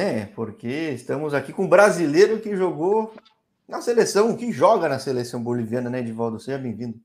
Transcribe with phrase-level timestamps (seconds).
[0.00, 3.12] É, porque estamos aqui com um brasileiro que jogou
[3.68, 6.40] na seleção, que joga na seleção boliviana, né, Edivaldo?
[6.40, 6.98] Seja bem-vindo.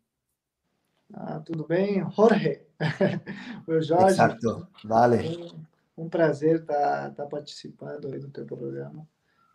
[1.13, 2.09] Ah, tudo bem?
[2.11, 2.61] Jorge.
[3.67, 4.13] o Jorge.
[4.13, 4.65] Exato.
[4.85, 5.27] Vale.
[5.97, 9.05] Um, um prazer estar tá, tá participando aí do teu programa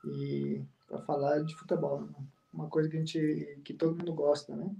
[0.04, 2.08] e para falar de futebol, né?
[2.52, 4.70] uma coisa que a gente, que todo mundo gosta, né?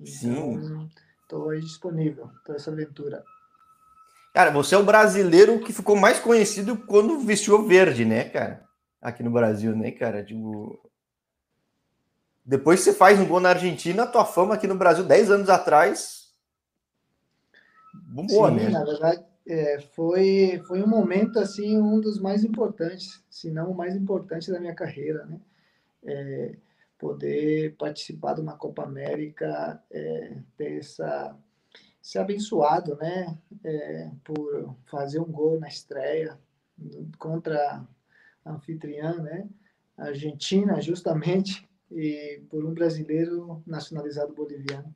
[0.00, 0.90] Então, Sim.
[1.20, 3.22] Estou aí disponível para essa aventura.
[4.32, 8.64] Cara, você é o brasileiro que ficou mais conhecido quando vestiu verde, né, cara?
[9.00, 10.24] Aqui no Brasil, né, cara?
[10.24, 10.78] Tipo.
[12.44, 15.30] Depois que você faz um gol na Argentina, a tua fama aqui no Brasil, 10
[15.30, 16.32] anos atrás.
[17.94, 18.68] Boa, Sim, né?
[18.70, 23.76] Na verdade, é, foi, foi um momento, assim, um dos mais importantes, se não o
[23.76, 25.40] mais importante da minha carreira, né?
[26.04, 26.56] É,
[26.98, 31.36] poder participar de uma Copa América, é, ter essa
[32.02, 36.36] ser abençoado, né, é, por fazer um gol na estreia
[37.16, 37.86] contra
[38.44, 39.48] a anfitriã, né,
[39.96, 44.92] Argentina, justamente, e por um brasileiro nacionalizado boliviano.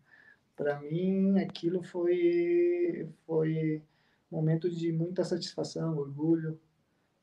[0.57, 3.83] Para mim, aquilo foi foi
[4.31, 6.59] momento de muita satisfação, orgulho.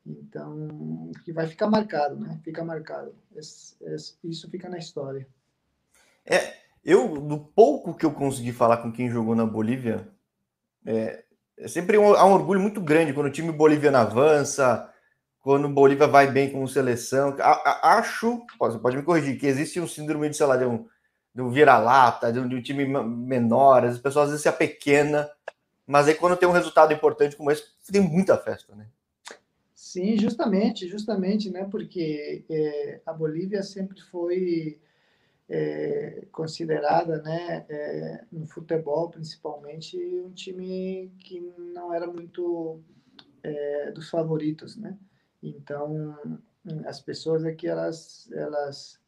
[0.06, 2.38] Então, que vai ficar marcado, né?
[2.44, 3.14] Fica marcado.
[4.22, 5.26] isso fica na história.
[6.24, 10.06] É, eu, do pouco que eu consegui falar com quem jogou na Bolívia,
[10.84, 11.24] é,
[11.56, 14.90] é sempre um, há um orgulho muito grande quando o time boliviano avança,
[15.40, 17.36] quando o Bolívia vai bem com seleção.
[17.40, 20.66] A, a, acho, você pode me corrigir, que existe um síndrome de, sei lá, de
[20.66, 20.86] um,
[21.36, 25.30] um vira-lata, de, um, de um time menor, as pessoas às vezes se pequena,
[25.86, 28.86] mas aí quando tem um resultado importante como esse, tem muita festa, né?
[29.74, 31.68] Sim, justamente, justamente, né?
[31.70, 34.80] Porque é, a Bolívia sempre foi
[35.48, 42.80] é, considerada, né, é, no futebol principalmente, um time que não era muito
[43.42, 44.96] é, dos favoritos, né?
[45.42, 46.18] Então,
[46.86, 48.98] as pessoas aqui, elas, elas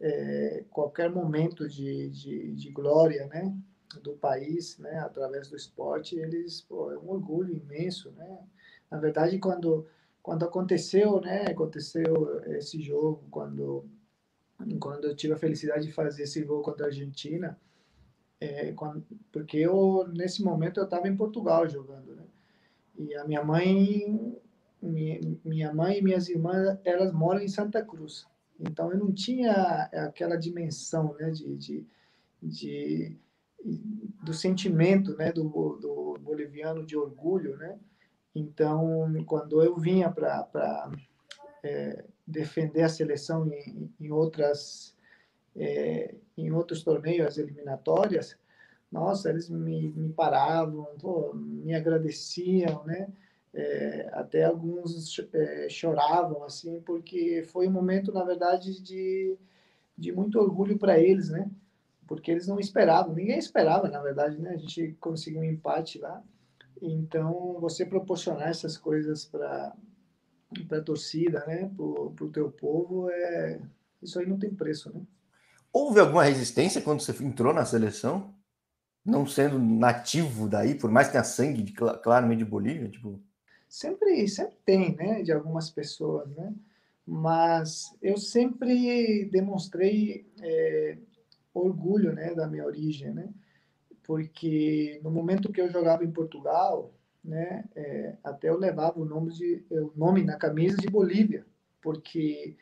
[0.00, 3.54] é, qualquer momento de, de, de, glória, né,
[4.02, 8.38] do país, né, através do esporte, eles, pô, é um orgulho imenso, né?
[8.90, 9.86] Na verdade, quando,
[10.22, 13.84] quando aconteceu, né, aconteceu esse jogo, quando
[14.80, 17.58] quando eu tive a felicidade de fazer esse gol contra a Argentina,
[18.40, 22.24] é, quando, porque eu nesse momento eu estava em Portugal jogando, né?
[22.98, 24.36] E a minha mãe,
[24.80, 28.26] minha, minha mãe e minhas irmãs, elas moram em Santa Cruz.
[28.58, 29.52] Então eu não tinha
[29.92, 31.86] aquela dimensão, né, de, de,
[32.42, 33.16] de
[34.24, 35.44] do sentimento, né, do,
[35.80, 37.78] do boliviano de orgulho, né?
[38.34, 40.90] Então quando eu vinha para
[42.26, 44.96] defender a seleção em, em outras
[45.54, 48.38] é, em outros torneios eliminatórias,
[48.90, 53.08] nossa, eles me, me paravam, pô, me agradeciam, né?
[53.54, 59.36] É, até alguns é, choravam, assim, porque foi um momento, na verdade, de,
[59.96, 61.50] de muito orgulho para eles, né?
[62.06, 64.50] Porque eles não esperavam, ninguém esperava, na verdade, né?
[64.50, 66.22] A gente conseguiu um empate lá.
[66.80, 69.74] Então, você proporcionar essas coisas para
[70.68, 73.60] para a torcida, né, para o teu povo, é
[74.02, 75.00] isso aí não tem preço, né?
[75.72, 78.34] Houve alguma resistência quando você entrou na seleção?
[79.04, 82.88] Não sendo nativo daí, por mais que tenha sangue, de, claramente, de Bolívia?
[82.88, 83.20] Tipo...
[83.68, 86.52] Sempre, sempre tem, né, de algumas pessoas, né?
[87.06, 90.98] Mas eu sempre demonstrei é,
[91.54, 93.28] orgulho, né, da minha origem, né?
[94.02, 96.92] Porque no momento que eu jogava em Portugal,
[97.24, 97.64] né?
[97.74, 101.46] É, até eu levava o nome, de, o nome na camisa de Bolívia,
[101.80, 102.56] porque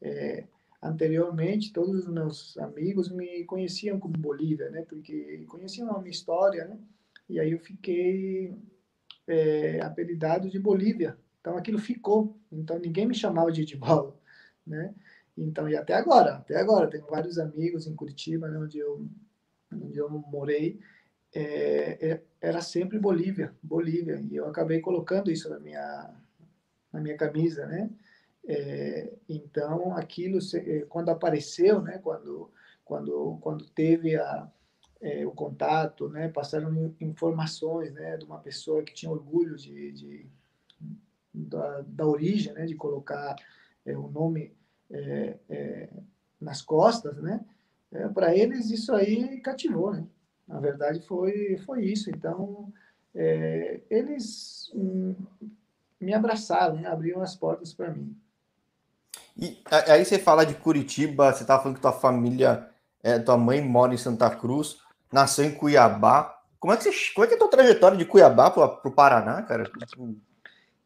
[0.00, 0.44] é,
[0.82, 4.82] anteriormente todos os meus amigos me conheciam como Bolívia, né?
[4.88, 6.78] Porque conheciam a minha história, né?
[7.28, 8.56] E aí eu fiquei
[9.26, 11.16] é, apelidado de Bolívia.
[11.40, 12.38] Então aquilo ficou.
[12.50, 14.14] Então ninguém me chamava de Edivaldo,
[14.66, 14.94] né?
[15.36, 19.06] Então, e até agora, até agora, tenho vários amigos em Curitiba, né, onde, eu,
[19.70, 20.80] onde eu morei,
[21.36, 26.10] é, é, era sempre Bolívia, Bolívia, e eu acabei colocando isso na minha,
[26.90, 27.90] na minha camisa, né?
[28.48, 32.50] É, então, aquilo, é, quando apareceu, né, quando,
[32.82, 34.50] quando, quando teve a,
[34.98, 40.26] é, o contato, né, passaram informações né, de uma pessoa que tinha orgulho de, de
[41.34, 43.36] da, da, origem, né, de colocar
[43.84, 44.54] é, o nome
[46.40, 47.44] nas costas, né,
[48.14, 50.06] para eles isso aí cativou, né?
[50.46, 52.10] Na verdade, foi, foi isso.
[52.10, 52.72] Então,
[53.14, 55.14] é, eles hum,
[56.00, 56.88] me abraçaram, né?
[56.88, 58.16] abriram as portas para mim.
[59.36, 62.68] E aí você fala de Curitiba, você estava falando que tua família,
[63.02, 64.78] é, tua mãe mora em Santa Cruz,
[65.12, 66.40] nasceu em Cuiabá.
[66.58, 68.92] Como é que, você, como é, que é a tua trajetória de Cuiabá para o
[68.92, 69.70] Paraná, cara?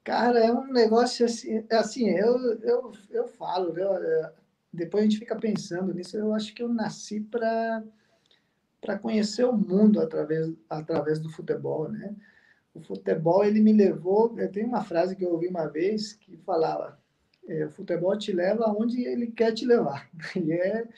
[0.02, 3.72] Cara, é um negócio assim, é assim eu, eu, eu falo?
[3.78, 4.32] É,
[4.72, 7.82] depois a gente fica pensando nisso, eu acho que eu nasci para
[8.80, 12.14] para conhecer o mundo através, através do futebol, né?
[12.74, 16.98] O futebol, ele me levou, tem uma frase que eu ouvi uma vez que falava,
[17.46, 20.88] é, o futebol te leva aonde ele quer te levar, e é,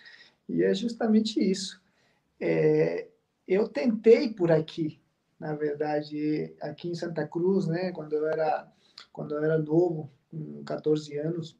[0.48, 1.80] e é justamente isso.
[2.38, 3.08] É,
[3.48, 5.00] eu tentei por aqui,
[5.40, 8.70] na verdade, aqui em Santa Cruz, né, quando eu era,
[9.12, 11.58] quando eu era novo, com 14 anos,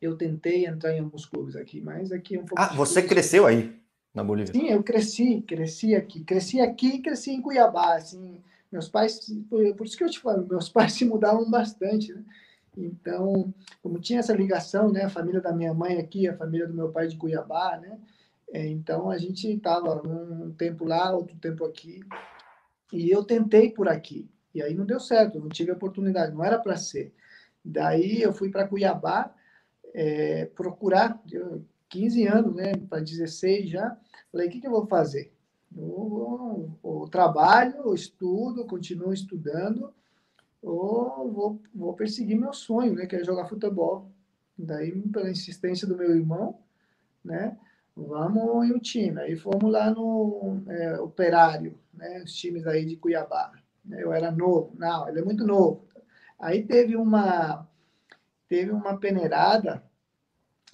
[0.00, 3.46] eu tentei entrar em alguns clubes aqui, mas aqui é um pouco Ah, você cresceu
[3.46, 3.74] aí?
[4.16, 4.52] Na Bolívia?
[4.52, 6.24] Sim, eu cresci, cresci aqui.
[6.24, 8.42] Cresci aqui cresci em Cuiabá, assim.
[8.72, 12.24] Meus pais, por isso que eu te falo, meus pais se mudavam bastante, né?
[12.76, 16.74] Então, como tinha essa ligação, né, a família da minha mãe aqui, a família do
[16.74, 17.98] meu pai de Cuiabá, né?
[18.52, 22.00] É, então a gente estava um tempo lá, outro tempo aqui,
[22.92, 24.28] e eu tentei por aqui.
[24.54, 27.14] E aí não deu certo, não tive oportunidade, não era para ser.
[27.64, 29.34] Daí eu fui para Cuiabá
[29.94, 31.18] é, procurar,
[31.88, 33.96] 15 anos, né, para 16 já.
[34.30, 35.32] Falei, o que, que eu vou fazer?
[35.76, 39.92] Eu, eu, trabalho, eu estudo, continuo estudando,
[40.62, 44.10] ou vou, vou perseguir meu sonho, né, que é jogar futebol.
[44.58, 46.58] Daí, pela insistência do meu irmão,
[47.24, 47.56] né,
[47.94, 49.20] vamos em um time.
[49.20, 53.52] Aí fomos lá no é, Operário, né, os times aí de Cuiabá.
[53.90, 55.86] Eu era novo, não, ele é muito novo.
[56.38, 57.66] Aí teve uma
[58.48, 59.82] teve uma peneirada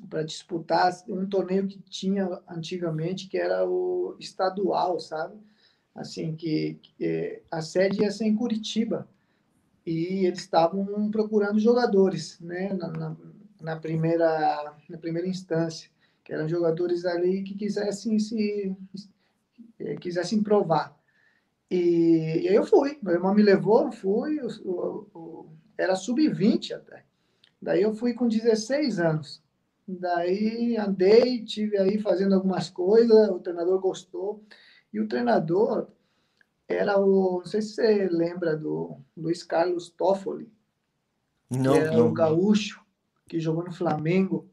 [0.08, 5.36] para disputar um torneio que tinha antigamente, que era o estadual, sabe?
[5.94, 9.08] Assim, que, que a sede ia ser em Curitiba.
[9.84, 12.72] E eles estavam procurando jogadores, né?
[12.72, 13.16] Na, na,
[13.60, 15.90] na, primeira, na primeira instância,
[16.24, 18.76] que eram jogadores ali que quisessem se
[20.00, 20.96] quisessem provar.
[21.70, 24.38] E, e aí eu fui, meu irmão me levou, eu fui,
[25.76, 27.04] era sub-20 até.
[27.60, 29.41] Daí eu fui com 16 anos.
[29.98, 34.42] Daí andei, tive aí fazendo algumas coisas, o treinador gostou.
[34.92, 35.88] E o treinador
[36.68, 40.50] era o, não sei se você lembra do Luiz Carlos Toffoli,
[41.50, 42.08] não, que era não.
[42.08, 42.80] o gaúcho,
[43.28, 44.48] que jogou no Flamengo.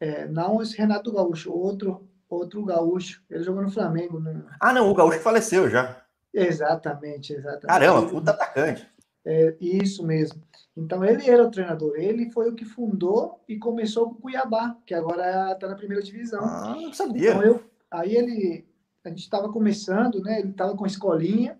[0.00, 3.22] É, não esse Renato Gaúcho, outro, outro gaúcho.
[3.30, 4.18] Ele jogou no Flamengo.
[4.18, 4.44] No...
[4.58, 6.02] Ah, não, o gaúcho faleceu já.
[6.34, 7.66] Exatamente, exatamente.
[7.66, 8.88] Caramba, puta atacante.
[9.24, 10.42] É, isso mesmo.
[10.76, 14.76] Então ele era o treinador, ele foi o que fundou e começou com o Cuiabá,
[14.86, 16.44] que agora está na primeira divisão.
[16.44, 17.30] Ah, não sabia.
[17.30, 18.64] Então eu, aí ele,
[19.04, 20.40] a gente estava começando, né?
[20.40, 21.58] Ele estava com a escolinha,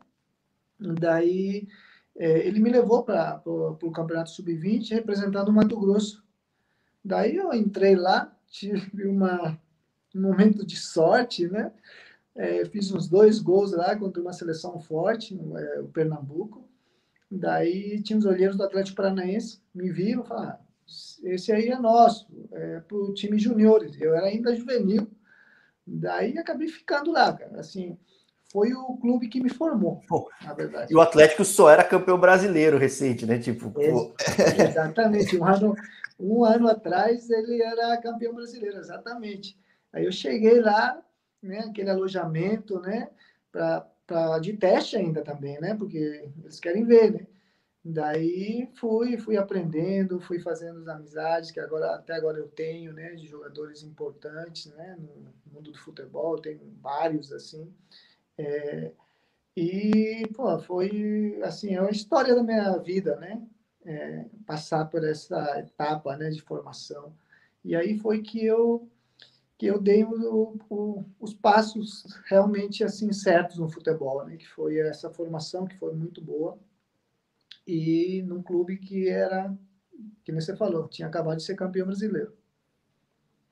[0.78, 1.68] daí
[2.16, 6.24] é, ele me levou para o campeonato sub-20 representando o Mato Grosso.
[7.04, 9.58] Daí eu entrei lá, tive uma,
[10.14, 11.72] um momento de sorte, né?
[12.34, 16.66] É, fiz uns dois gols lá contra uma seleção forte, é, o Pernambuco.
[17.34, 20.60] Daí tinha os olheiros do Atlético Paranaense, me viram e falaram, ah,
[21.24, 23.98] esse aí é nosso, é para o time juniores.
[23.98, 25.10] Eu era ainda juvenil.
[25.86, 27.58] Daí acabei ficando lá, cara.
[27.58, 27.96] Assim,
[28.52, 30.92] foi o clube que me formou, pô, na verdade.
[30.92, 33.38] E o Atlético só era campeão brasileiro recente, né?
[33.38, 33.72] Tipo,
[34.68, 35.38] exatamente.
[35.38, 35.74] Um ano,
[36.20, 39.58] um ano atrás ele era campeão brasileiro, exatamente.
[39.90, 41.00] Aí eu cheguei lá,
[41.42, 41.60] né?
[41.60, 43.08] Aquele alojamento, né?
[43.50, 45.74] Para pra, de teste ainda também, né?
[45.74, 47.26] Porque eles querem ver, né?
[47.84, 53.14] Daí fui, fui aprendendo, fui fazendo as amizades que agora até agora eu tenho, né,
[53.16, 57.74] de jogadores importantes, né, no mundo do futebol, tenho vários assim.
[58.38, 58.92] É,
[59.56, 63.42] e pô, foi assim, é uma história da minha vida, né?
[63.84, 67.12] É, passar por essa etapa, né, de formação.
[67.64, 68.88] E aí foi que eu
[69.62, 74.36] que eu dei o, o, os passos realmente assim certos no futebol, né?
[74.36, 76.58] Que foi essa formação que foi muito boa
[77.64, 79.54] e num clube que era,
[80.24, 82.32] que nem você falou, tinha acabado de ser campeão brasileiro.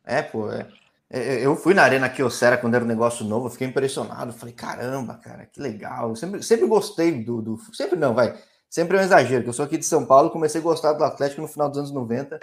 [0.03, 0.69] É, pô, é.
[1.09, 4.33] é, é eu fui na Arena Kyocera quando era um negócio novo, fiquei impressionado.
[4.33, 6.17] Falei, caramba, cara, que legal.
[6.17, 7.57] sempre, sempre gostei do, do.
[7.73, 8.37] Sempre não, vai.
[8.69, 11.05] Sempre é um exagero, que eu sou aqui de São Paulo, comecei a gostar do
[11.05, 12.41] Atlético no final dos anos 90.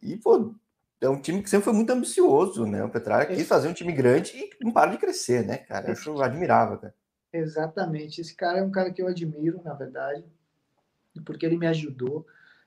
[0.00, 0.54] E, pô,
[1.00, 2.84] é um time que sempre foi muito ambicioso, né?
[2.84, 5.88] O Petralha quis fazer um time grande e não para de crescer, né, cara?
[5.88, 6.94] Eu acho admirável, cara.
[7.32, 8.20] Exatamente.
[8.20, 10.24] Esse cara é um cara que eu admiro, na verdade,
[11.24, 12.26] porque ele me ajudou,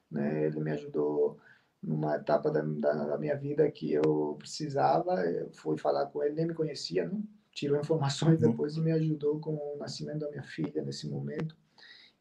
[0.09, 0.45] né?
[0.45, 1.39] Ele me ajudou
[1.81, 5.21] numa etapa da, da, da minha vida que eu precisava.
[5.25, 7.21] Eu fui falar com ele, nem me conhecia, né?
[7.51, 8.49] Tirou informações uhum.
[8.49, 11.55] depois e me ajudou com o nascimento da minha filha nesse momento.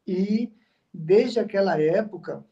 [0.06, 0.52] E
[0.92, 2.44] desde aquela época,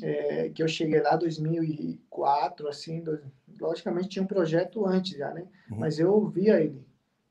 [0.00, 3.20] é, que eu cheguei lá 2004, assim, do,
[3.60, 5.46] logicamente tinha um projeto antes já, né?
[5.70, 5.78] Uhum.
[5.78, 6.86] Mas eu ouvia ele.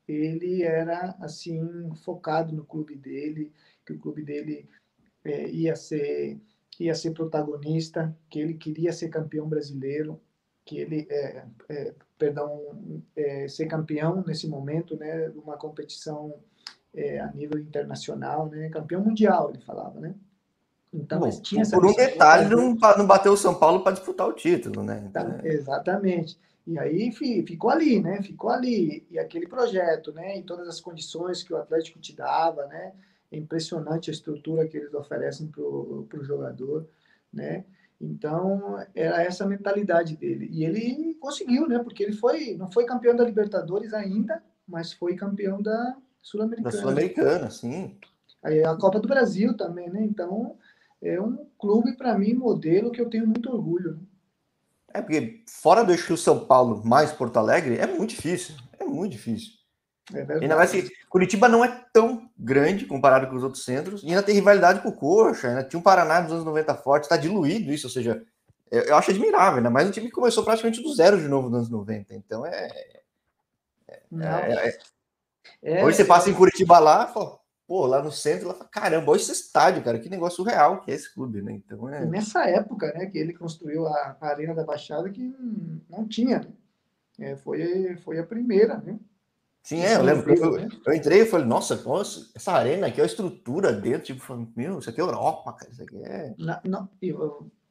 [0.06, 3.52] Ele era, assim, focado no clube dele,
[3.84, 4.68] que o clube dele
[5.24, 6.40] é, ia ser
[6.80, 10.20] ia ser protagonista, que ele queria ser campeão brasileiro,
[10.64, 16.34] que ele, é, é, perdão, é, ser campeão nesse momento, né, uma competição
[16.94, 20.14] é, a nível internacional, né, campeão mundial, ele falava, né.
[20.92, 24.34] Então, Bom, tinha por um detalhe, não, não bateu o São Paulo para disputar o
[24.34, 25.04] título, né?
[25.08, 26.38] Então, tá, exatamente.
[26.66, 28.22] E aí ficou ali, né?
[28.22, 29.06] Ficou ali.
[29.10, 30.38] E aquele projeto, né?
[30.38, 32.92] E todas as condições que o Atlético te dava, né?
[33.30, 36.86] É impressionante a estrutura que eles oferecem para o jogador,
[37.32, 37.64] né?
[37.98, 40.48] Então, era essa a mentalidade dele.
[40.50, 41.78] E ele conseguiu, né?
[41.78, 46.70] Porque ele foi, não foi campeão da Libertadores ainda, mas foi campeão da Sul-Americana.
[46.70, 47.96] Da Sul-Americana, sim.
[48.42, 50.04] Aí a Copa do Brasil também, né?
[50.04, 50.56] Então,
[51.02, 53.94] é um clube, para mim, modelo que eu tenho muito orgulho.
[53.94, 54.00] Né?
[54.94, 58.54] É porque fora do eixo São Paulo mais Porto Alegre, é muito difícil.
[58.78, 59.52] É muito difícil.
[60.14, 64.08] É ainda mais que Curitiba não é tão grande comparado com os outros centros, e
[64.08, 67.16] ainda tem rivalidade com o Coxa, ainda tinha um Paraná dos anos 90 forte, está
[67.16, 68.22] diluído isso, ou seja,
[68.70, 71.48] eu, eu, acho admirável, ainda mais um time que começou praticamente do zero de novo
[71.48, 72.68] nos anos 90, então é.
[73.88, 74.78] é, é,
[75.62, 77.38] é hoje você passa em Curitiba lá, fala,
[77.72, 80.90] pô, lá no centro, lá fala, caramba, olha esse estádio, cara, que negócio surreal que
[80.90, 81.52] é esse clube, né?
[81.52, 82.04] Então é.
[82.04, 85.34] Nessa época, né, que ele construiu a, a Arena da Baixada, que
[85.88, 86.52] não tinha, né?
[87.18, 88.98] É, foi, foi a primeira, né?
[89.62, 90.34] Sim, é, eu lembro.
[90.34, 94.20] Eu, eu, eu entrei e falei, nossa, nossa, essa arena aqui, a estrutura dentro, tipo,
[94.20, 96.34] falando, meu, isso aqui é Europa, cara, isso aqui é.
[96.36, 96.90] Não, não,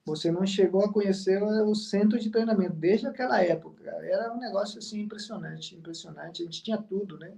[0.03, 3.83] você não chegou a conhecer o centro de treinamento desde aquela época.
[3.83, 6.41] Era um negócio assim impressionante, impressionante.
[6.41, 7.35] A gente tinha tudo, né?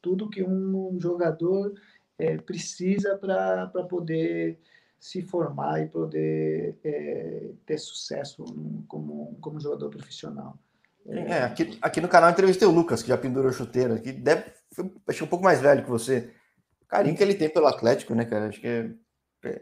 [0.00, 1.74] Tudo que um jogador
[2.18, 4.58] é, precisa para poder
[4.98, 8.44] se formar e poder é, ter sucesso
[8.88, 10.58] como, como jogador profissional.
[11.08, 14.90] É, aqui, aqui no canal entrevistei o Lucas, que já pendurou chuteira, que deve, foi,
[15.06, 16.32] acho que um pouco mais velho que você.
[16.82, 18.48] O carinho que ele tem pelo Atlético, né, cara?
[18.48, 18.90] Acho que é,
[19.44, 19.60] é,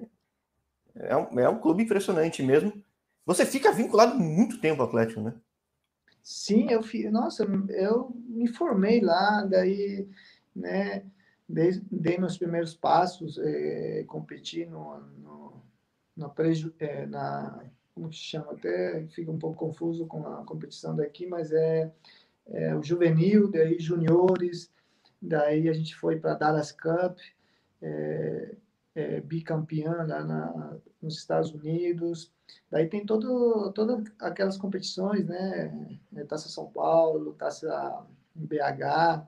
[0.94, 2.72] é, um, é um clube impressionante mesmo.
[3.26, 5.34] Você fica vinculado muito tempo ao Atlético, né?
[6.22, 7.10] Sim, eu fiz.
[7.12, 10.08] Nossa, eu me formei lá, daí,
[10.56, 11.04] né?
[11.48, 15.62] Dei, meus primeiros passos, é, competi no, no,
[16.16, 16.34] no,
[16.78, 21.52] é, na como que chama, até fica um pouco confuso com a competição daqui, mas
[21.52, 21.92] é,
[22.48, 24.70] é o juvenil, daí juniores,
[25.22, 27.18] daí a gente foi para Dallas Cup,
[27.80, 28.56] é,
[28.96, 32.32] é, bicampeã lá na, nos Estados Unidos,
[32.68, 39.24] daí tem todo, todas aquelas competições, né, é, Taça São Paulo, Taça BH,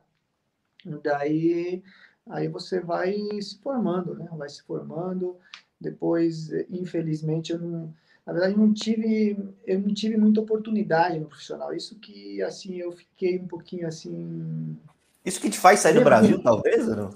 [1.02, 1.84] daí
[2.28, 5.36] aí você vai se formando, né, vai se formando,
[5.80, 7.94] depois, infelizmente, eu não
[8.26, 11.72] na verdade não tive eu não tive muita oportunidade no profissional.
[11.72, 14.76] Isso que assim eu fiquei um pouquinho assim
[15.24, 17.10] isso que te faz sair do Brasil talvez ou não?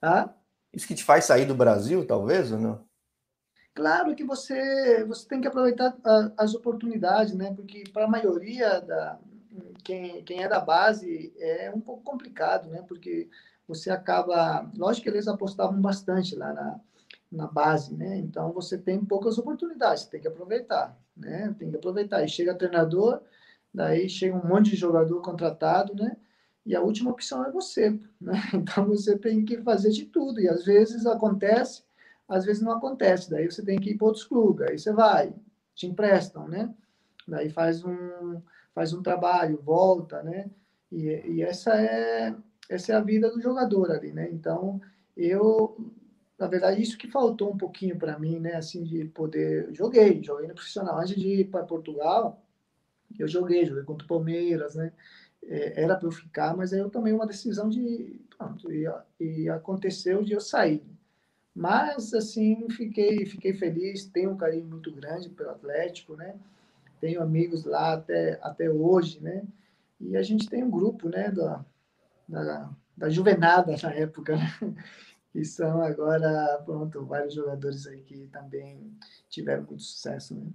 [0.00, 0.30] Ah?
[0.72, 2.84] isso que te faz sair do Brasil talvez ou não?
[3.74, 5.96] Claro que você você tem que aproveitar
[6.36, 7.52] as oportunidades né?
[7.52, 9.18] Porque para a maioria da
[9.82, 12.84] quem, quem é da base é um pouco complicado né?
[12.86, 13.28] Porque
[13.66, 16.80] você acaba lógico que eles apostavam bastante lá na
[17.34, 18.16] na base, né?
[18.18, 21.54] Então você tem poucas oportunidades, tem que aproveitar, né?
[21.58, 22.22] Tem que aproveitar.
[22.22, 23.20] E chega treinador,
[23.72, 26.16] daí chega um monte de jogador contratado, né?
[26.64, 27.90] E a última opção é você,
[28.20, 28.34] né?
[28.54, 31.82] Então você tem que fazer de tudo e às vezes acontece,
[32.28, 33.30] às vezes não acontece.
[33.30, 35.34] Daí você tem que ir para outros clubes, aí você vai,
[35.74, 36.72] te emprestam, né?
[37.26, 38.40] Daí faz um
[38.74, 40.50] faz um trabalho, volta, né?
[40.90, 42.34] E, e essa é
[42.68, 44.28] essa é a vida do jogador ali, né?
[44.30, 44.80] Então
[45.16, 45.76] eu
[46.38, 48.54] na verdade, isso que faltou um pouquinho para mim, né?
[48.56, 49.72] Assim, de poder.
[49.72, 50.98] Joguei, joguei no profissional.
[50.98, 52.42] Antes de ir para Portugal,
[53.18, 54.92] eu joguei, joguei contra o Palmeiras, né?
[55.44, 58.20] É, era para eu ficar, mas aí eu tomei uma decisão de.
[58.36, 58.84] Pronto, e,
[59.20, 60.82] e aconteceu de eu sair.
[61.54, 66.34] Mas, assim, fiquei, fiquei feliz, tenho um carinho muito grande pelo Atlético, né?
[67.00, 69.44] Tenho amigos lá até, até hoje, né?
[70.00, 71.30] E a gente tem um grupo, né?
[71.30, 71.64] Da,
[72.28, 74.74] da, da juvenada na época, né?
[75.34, 78.96] E são agora, pronto, vários jogadores aí que também
[79.28, 80.46] tiveram muito sucesso, né?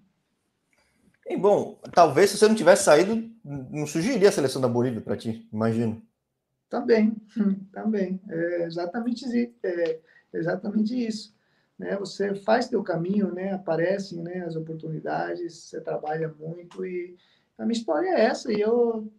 [1.28, 5.18] E bom, talvez se você não tivesse saído, não surgiria a seleção da Bolívia para
[5.18, 6.02] ti, imagino.
[6.70, 7.16] Também,
[7.72, 8.20] também.
[8.30, 9.26] É exatamente,
[9.62, 10.00] é
[10.34, 11.36] exatamente isso.
[11.78, 11.96] Né?
[11.98, 13.54] Você faz teu caminho, né?
[13.54, 14.44] aparecem né?
[14.46, 17.16] as oportunidades, você trabalha muito e
[17.58, 18.52] a minha história é essa.
[18.52, 19.12] E eu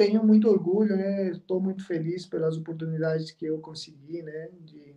[0.00, 1.28] tenho muito orgulho, né?
[1.28, 4.48] Estou muito feliz pelas oportunidades que eu consegui, né?
[4.60, 4.96] De,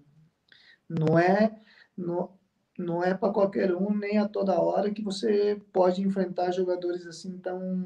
[0.87, 1.61] não é
[1.97, 2.31] não,
[2.79, 7.37] não é para qualquer um nem a toda hora que você pode enfrentar jogadores assim
[7.37, 7.85] tão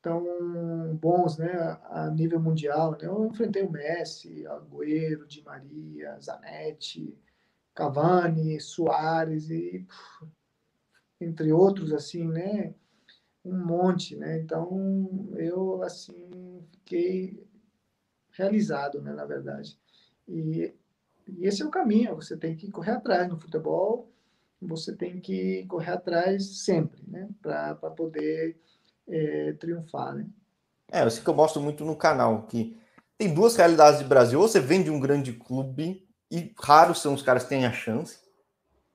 [0.00, 1.50] tão bons, né?
[1.90, 2.98] A nível mundial, né?
[3.02, 7.18] Eu enfrentei o Messi, Agüero, Di Maria, Zanetti,
[7.74, 9.84] Cavani, Soares e
[11.20, 12.74] entre outros assim, né?
[13.44, 14.38] Um monte, né?
[14.38, 17.44] Então eu assim fiquei
[18.30, 19.12] realizado, né?
[19.12, 19.78] Na verdade.
[20.28, 20.72] E,
[21.26, 22.14] e esse é o caminho.
[22.16, 24.10] Você tem que correr atrás no futebol.
[24.60, 27.28] Você tem que correr atrás sempre, né?
[27.40, 28.60] Para poder
[29.08, 30.26] é, triunfar, né?
[30.90, 32.78] É, isso que eu mostro muito no canal, que
[33.16, 34.38] tem duas realidades de Brasil.
[34.38, 37.72] Ou você vem de um grande clube, e raros são os caras que têm a
[37.72, 38.18] chance.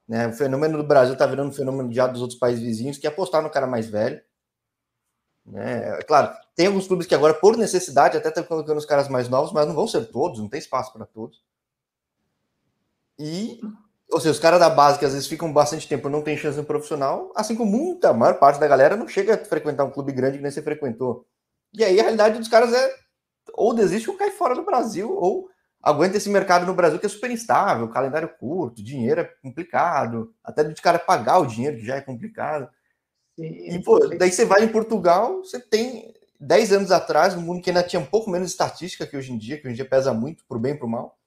[0.07, 0.27] Né?
[0.27, 3.09] O fenômeno do Brasil está virando um fenômeno já dos outros países vizinhos, que é
[3.09, 4.21] apostar no cara mais velho.
[5.47, 5.97] Né?
[6.03, 9.53] Claro, tem alguns clubes que agora, por necessidade, até estão colocando os caras mais novos,
[9.53, 11.41] mas não vão ser todos, não tem espaço para todos.
[13.17, 13.59] E,
[14.11, 16.57] ou seja, os caras da base que às vezes ficam bastante tempo não tem chance
[16.57, 19.91] no profissional, assim como muita, a maior parte da galera não chega a frequentar um
[19.91, 21.25] clube grande que nem você frequentou.
[21.73, 23.07] E aí a realidade dos caras é
[23.53, 25.49] ou desiste ou cai fora do Brasil, ou
[25.81, 30.63] aguenta esse mercado no Brasil que é super instável, calendário curto, dinheiro é complicado, até
[30.63, 32.69] de cara pagar o dinheiro que já é complicado.
[33.37, 37.69] E pô, daí você vai em Portugal, você tem 10 anos atrás, um mundo que
[37.69, 40.13] ainda tinha um pouco menos estatística que hoje em dia, que hoje em dia pesa
[40.13, 41.17] muito pro bem e pro mal.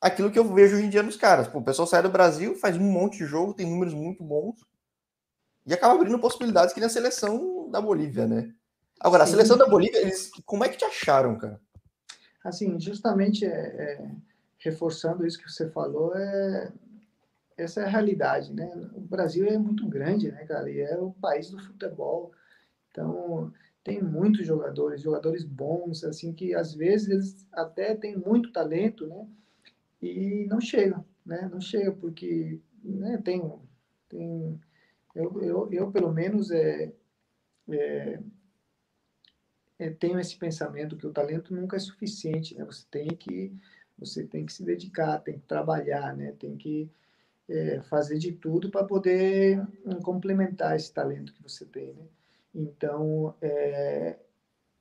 [0.00, 1.48] Aquilo que eu vejo hoje em dia nos caras.
[1.48, 4.60] Pô, o pessoal sai do Brasil, faz um monte de jogo, tem números muito bons
[5.66, 8.52] e acaba abrindo possibilidades que na seleção da Bolívia, né?
[8.98, 9.32] Agora, Sim.
[9.32, 11.60] a seleção da Bolívia, eles, como é que te acharam, cara?
[12.44, 14.10] Assim, justamente é, é,
[14.58, 16.72] reforçando isso que você falou, é,
[17.56, 18.68] essa é a realidade, né?
[18.94, 20.70] O Brasil é muito grande, né, cara?
[20.70, 22.32] E é o país do futebol.
[22.90, 23.52] Então,
[23.84, 29.26] tem muitos jogadores, jogadores bons, assim, que às vezes eles até têm muito talento, né?
[30.00, 31.48] E não chegam, né?
[31.52, 33.42] Não chega porque né, tem,
[34.08, 34.60] tem
[35.14, 36.92] eu, eu, eu pelo menos é,
[37.70, 38.18] é
[39.82, 42.64] é, tenho esse pensamento que o talento nunca é suficiente, né?
[42.64, 43.52] Você tem que
[43.98, 46.32] você tem que se dedicar, tem que trabalhar, né?
[46.38, 46.88] Tem que
[47.52, 52.06] é, fazer de tudo para poder hum, complementar esse talento que você tem, né?
[52.54, 54.18] Então, é,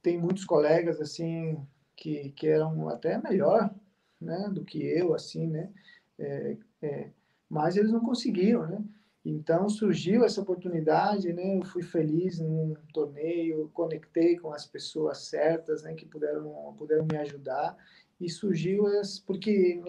[0.02, 1.60] tem muitos colegas assim
[1.96, 3.74] que, que eram até melhor,
[4.20, 5.72] né, do que eu, assim, né?
[6.18, 7.10] É, é,
[7.50, 8.84] mas eles não conseguiram, né?
[9.24, 11.58] Então surgiu essa oportunidade, né?
[11.58, 15.94] Eu fui feliz num torneio, conectei com as pessoas certas, né?
[15.94, 17.78] Que puderam puderam me ajudar
[18.20, 19.80] e surgiu esse, porque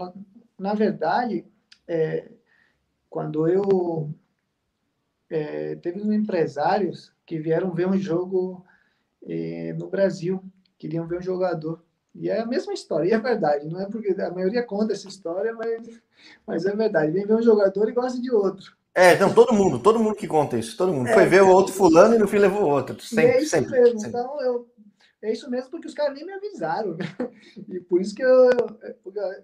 [0.58, 1.46] na verdade
[1.88, 2.30] é,
[3.12, 4.10] quando eu
[5.28, 8.64] é, teve uns empresários que vieram ver um jogo
[9.22, 10.42] é, no Brasil,
[10.78, 14.18] queriam ver um jogador e é a mesma história, e é verdade, não é porque
[14.20, 16.02] a maioria conta essa história, mas,
[16.46, 17.12] mas é verdade.
[17.12, 18.76] Vem ver um jogador e gosta de outro.
[18.94, 21.08] É, não, todo mundo, todo mundo que conta isso, todo mundo.
[21.08, 23.00] É, Foi ver o outro fulano e no fim levou o outro.
[23.00, 24.00] Sempre, é isso sempre, mesmo.
[24.00, 24.20] Sempre.
[24.20, 24.68] Então, eu,
[25.22, 26.94] é isso mesmo porque os caras nem me avisaram.
[26.94, 27.06] Né?
[27.68, 28.50] E por isso que eu,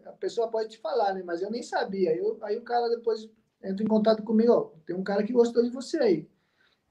[0.05, 1.23] a pessoa pode te falar, né?
[1.25, 2.15] Mas eu nem sabia.
[2.15, 3.27] Eu, aí o cara depois
[3.62, 6.29] entra em contato comigo, ó, tem um cara que gostou de você aí.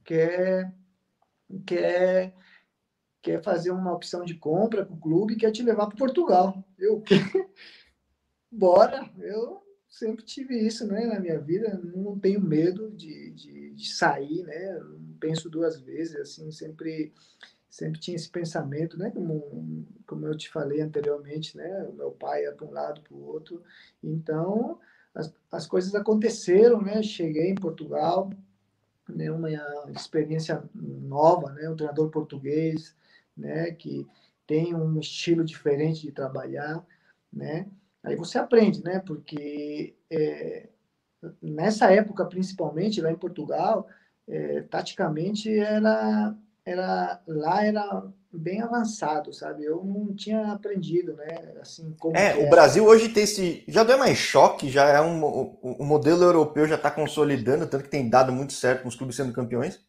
[0.03, 0.73] Quer,
[1.65, 2.33] quer,
[3.21, 6.63] quer fazer uma opção de compra para o clube quer te levar para Portugal.
[6.77, 7.03] Eu,
[8.51, 13.93] bora, eu sempre tive isso né, na minha vida, não tenho medo de, de, de,
[13.93, 14.79] sair, né?
[14.79, 17.13] Não penso duas vezes, assim, sempre
[17.69, 19.11] sempre tinha esse pensamento, né?
[19.11, 21.87] Como, como eu te falei anteriormente, né?
[21.93, 23.61] Meu pai ia para um lado, para o outro.
[24.01, 24.79] Então,
[25.17, 27.01] as, as coisas aconteceram, né?
[27.01, 28.31] Cheguei em Portugal,
[29.09, 29.31] né?
[29.31, 29.49] uma
[29.91, 31.67] experiência nova, né?
[31.67, 32.95] Um treinador português,
[33.35, 33.71] né?
[33.71, 34.05] Que
[34.45, 36.85] tem um estilo diferente de trabalhar,
[37.33, 37.67] né?
[38.03, 38.99] Aí você aprende, né?
[38.99, 40.69] Porque é,
[41.41, 43.87] nessa época, principalmente lá em Portugal,
[44.27, 46.35] é, taticamente era,
[46.67, 49.63] era lá era bem avançado, sabe?
[49.63, 51.55] Eu não tinha aprendido, né?
[51.61, 54.99] Assim como é, o Brasil hoje tem esse já não é mais choque, já é
[54.99, 58.89] um o, o modelo europeu já está consolidando, tanto que tem dado muito certo com
[58.89, 59.79] os clubes sendo campeões.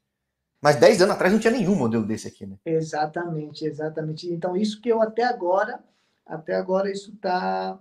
[0.62, 2.56] Mas 10 anos atrás não tinha nenhum modelo desse aqui, né?
[2.64, 4.32] Exatamente, exatamente.
[4.32, 5.80] Então isso que eu até agora,
[6.24, 7.76] até agora isso está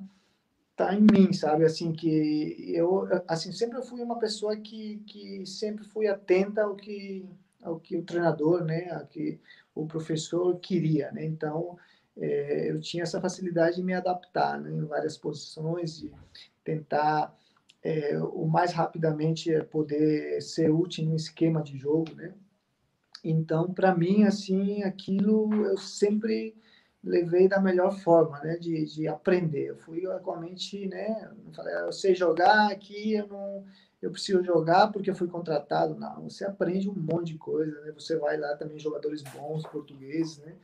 [0.75, 1.65] tá em mim, sabe?
[1.65, 7.27] Assim que eu assim sempre fui uma pessoa que, que sempre fui atenta ao que
[7.61, 9.39] ao que o treinador, né, ao que
[9.73, 11.25] o professor queria, né?
[11.25, 11.77] Então
[12.15, 16.11] é, eu tinha essa facilidade de me adaptar né, em várias posições, de
[16.63, 17.35] tentar
[17.83, 22.33] é, o mais rapidamente poder ser útil no esquema de jogo, né?
[23.23, 26.55] Então, para mim, assim, aquilo eu sempre
[27.03, 29.69] levei da melhor forma, né, de, de aprender.
[29.69, 33.65] Eu fui igualmente, né, falei, ah, eu sei jogar aqui, eu não,
[34.01, 35.95] eu preciso jogar porque eu fui contratado.
[35.95, 37.91] Não, você aprende um monte de coisa, né?
[37.93, 40.55] Você vai lá também jogadores bons portugueses, né?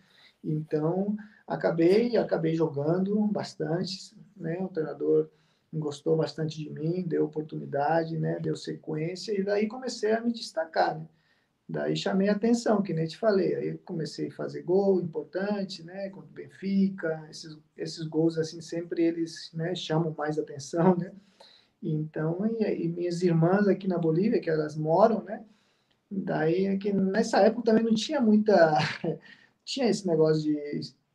[0.43, 1.15] Então,
[1.48, 4.60] acabei, acabei jogando bastante, né?
[4.62, 5.30] O treinador
[5.74, 8.39] gostou bastante de mim, deu oportunidade, né?
[8.39, 11.08] Deu sequência e daí comecei a me destacar, né?
[11.67, 13.56] Daí chamei a atenção, que nem te falei.
[13.56, 16.10] Aí comecei a fazer gol importante, né?
[16.10, 17.26] Contra o Benfica.
[17.30, 21.12] Esses, esses gols, assim, sempre eles né, chamam mais atenção, né?
[21.84, 25.43] Então, e, e minhas irmãs aqui na Bolívia, que elas moram, né?
[26.10, 28.78] Daí, é que nessa época também não tinha muita...
[29.65, 30.58] tinha esse negócio de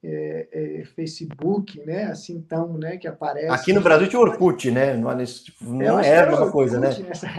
[0.03, 2.05] é, é, Facebook, né?
[2.05, 2.97] Assim, tão, né?
[2.97, 3.49] Que aparece.
[3.49, 4.95] Aqui no Brasil tinha Orkut, né?
[4.97, 5.11] Não,
[5.63, 6.91] não era a mesma coisa, né?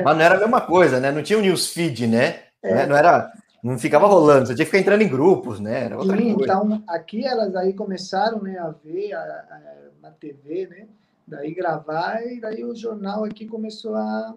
[0.03, 1.11] Mas não era a mesma coisa, né?
[1.11, 2.39] Não tinha o newsfeed, né?
[2.61, 2.75] É.
[2.75, 2.85] Né?
[2.85, 3.31] Não era,
[3.63, 5.85] não ficava rolando, você tinha que ficar entrando em grupos, né?
[5.85, 6.53] Era outra Sim, coisa.
[6.53, 9.59] então aqui elas aí começaram né, a ver a, a,
[10.01, 10.87] na TV, né?
[11.29, 14.35] Daí gravar e daí o jornal aqui começou a,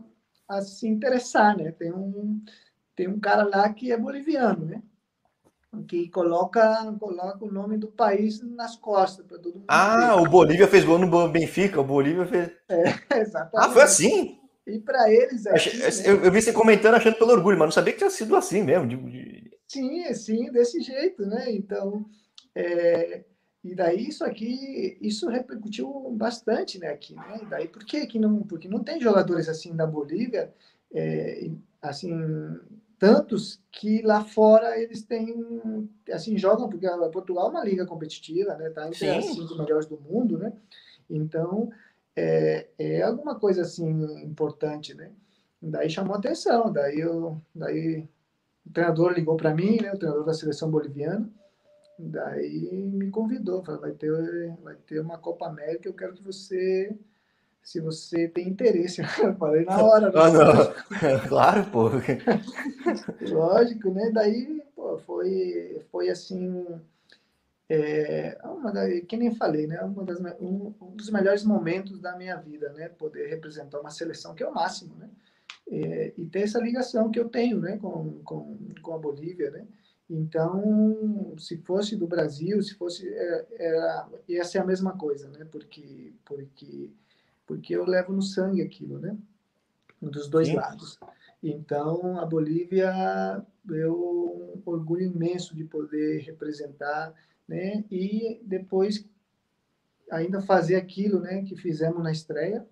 [0.49, 1.73] a se interessar, né?
[1.73, 2.43] Tem um
[2.95, 4.83] tem um cara lá que é boliviano, né?
[5.89, 9.65] que coloca, coloca o nome do país nas costas para todo mundo.
[9.69, 10.23] Ah, ver.
[10.23, 12.51] o Bolívia fez gol no Benfica, o Bolívia fez.
[12.69, 12.83] É,
[13.21, 13.71] exatamente.
[13.71, 14.39] Ah, foi assim?
[14.67, 15.47] E para eles.
[15.47, 17.99] É Achei, assim, eu, eu, vi você comentando achando pelo orgulho, mas não sabia que
[17.99, 18.87] tinha sido assim mesmo.
[18.87, 19.59] De, de...
[19.67, 21.47] Sim, sim, desse jeito, né?
[21.51, 22.05] Então,
[22.55, 23.25] é,
[23.65, 26.89] e daí isso aqui, isso repercutiu bastante, né?
[26.89, 27.41] Aqui, né?
[27.43, 28.43] E daí por que não?
[28.43, 30.53] Porque não tem jogadores assim da Bolívia,
[30.93, 31.49] é,
[31.81, 32.13] assim
[32.99, 38.71] tantos que lá fora eles têm assim jogam porque Portugal é uma liga competitiva, né?
[38.71, 40.53] Tá entre as cinco melhores do mundo, né?
[41.09, 41.71] Então
[42.17, 43.89] é, é alguma coisa assim
[44.23, 45.11] importante, né?
[45.61, 48.09] Daí chamou atenção, daí eu, daí
[48.67, 49.93] o treinador ligou para mim, né?
[49.93, 51.29] O treinador da seleção boliviana,
[52.09, 54.11] daí me convidou, falou, vai ter,
[54.63, 56.97] vai ter uma Copa América, eu quero que você
[57.63, 59.03] se você tem interesse.
[59.23, 60.11] Eu falei na hora.
[60.11, 60.13] Né?
[60.17, 61.21] Ah, não.
[61.29, 61.91] claro, pô.
[63.31, 64.11] Lógico, né?
[64.13, 66.67] Daí, pô, foi, foi assim,
[67.69, 69.81] é, uma da, que nem falei, né?
[69.81, 72.89] Uma das, um, um, dos melhores momentos da minha vida, né?
[72.89, 75.09] Poder representar uma seleção que é o máximo, né?
[75.71, 77.79] É, e ter essa ligação que eu tenho, né?
[77.79, 79.65] Com, com, com a Bolívia, né?
[80.15, 83.09] Então, se fosse do Brasil, se fosse
[83.59, 85.47] era, ia ser a mesma coisa, né?
[85.51, 86.91] Porque porque
[87.47, 89.17] porque eu levo no sangue aquilo, né?
[90.01, 90.57] Dos dois Sim.
[90.57, 90.99] lados.
[91.43, 97.15] Então, a Bolívia, eu um orgulho imenso de poder representar
[97.49, 97.85] né?
[97.91, 99.05] E depois
[100.11, 102.67] ainda fazer aquilo, né, que fizemos na estreia.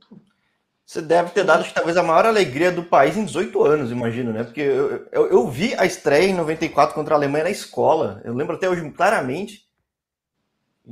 [0.91, 4.43] Você deve ter dado talvez a maior alegria do país em 18 anos, imagino, né?
[4.43, 8.21] Porque eu, eu, eu, vi a estreia em 94 contra a Alemanha na escola.
[8.25, 9.69] Eu lembro até hoje claramente.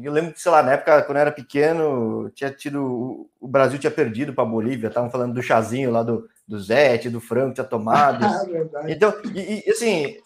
[0.00, 3.28] Eu lembro que, sei lá, na época, quando eu era pequeno, tinha tido.
[3.40, 4.86] O Brasil tinha perdido para a Bolívia.
[4.86, 8.24] Estavam falando do chazinho lá do, do Zete, do Franco, tinha tomado.
[8.76, 10.16] Ah, então, e, e assim,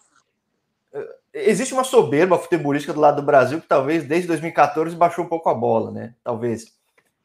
[1.32, 5.48] existe uma soberba futebolística do lado do Brasil que talvez desde 2014 baixou um pouco
[5.48, 6.14] a bola, né?
[6.22, 6.74] Talvez.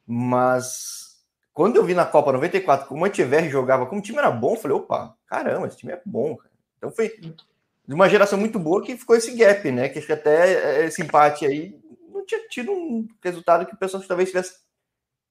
[0.08, 1.07] Mas
[1.58, 4.54] quando eu vi na Copa 94 como o Antiverri jogava, como o time era bom,
[4.54, 6.36] eu falei, opa, caramba, esse time é bom.
[6.36, 6.52] Cara.
[6.78, 9.90] Então foi de uma geração muito boa que ficou esse gap, né?
[9.90, 11.76] Que acho que até esse empate aí
[12.14, 14.60] não tinha tido um resultado que o pessoal talvez tivesse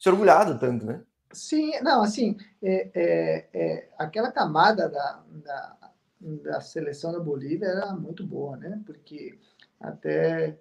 [0.00, 1.00] se orgulhado tanto, né?
[1.30, 5.76] Sim, não, assim, é, é, é aquela camada da, da
[6.20, 8.80] da seleção da Bolívia era muito boa, né?
[8.84, 9.38] Porque
[9.78, 10.58] até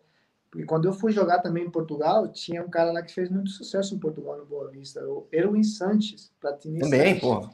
[0.55, 3.49] porque quando eu fui jogar também em Portugal, tinha um cara lá que fez muito
[3.49, 6.89] sucesso em Portugal no Boa Vista, o Erwin Sanches, platinista.
[6.89, 7.49] Também, pô.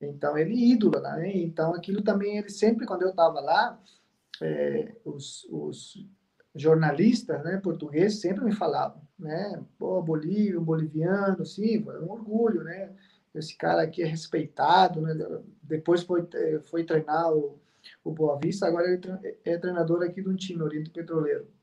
[0.00, 1.36] Então ele é ídolo né?
[1.38, 3.82] Então aquilo também ele sempre quando eu estava lá,
[4.40, 6.06] é, os, os
[6.54, 9.60] jornalistas, né, portugueses sempre me falavam, né?
[9.76, 12.94] Pô, Bolívia, um boliviano, sim, é um orgulho, né?
[13.34, 15.14] esse cara aqui é respeitado, né?
[15.60, 16.24] Depois foi,
[16.62, 17.58] foi treinar o,
[18.04, 21.55] o Boa Vista, agora ele é treinador aqui do time, Oriente Petroleiro.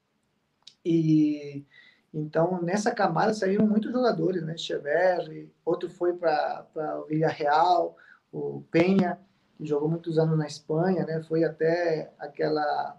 [0.85, 1.65] E
[2.13, 4.57] então nessa camada saíram muitos jogadores, né?
[4.57, 6.65] Cheverri, outro foi para
[7.01, 7.97] o Villarreal,
[8.31, 9.19] o Penha,
[9.57, 11.23] que jogou muitos anos na Espanha, né?
[11.27, 12.97] Foi até aquela,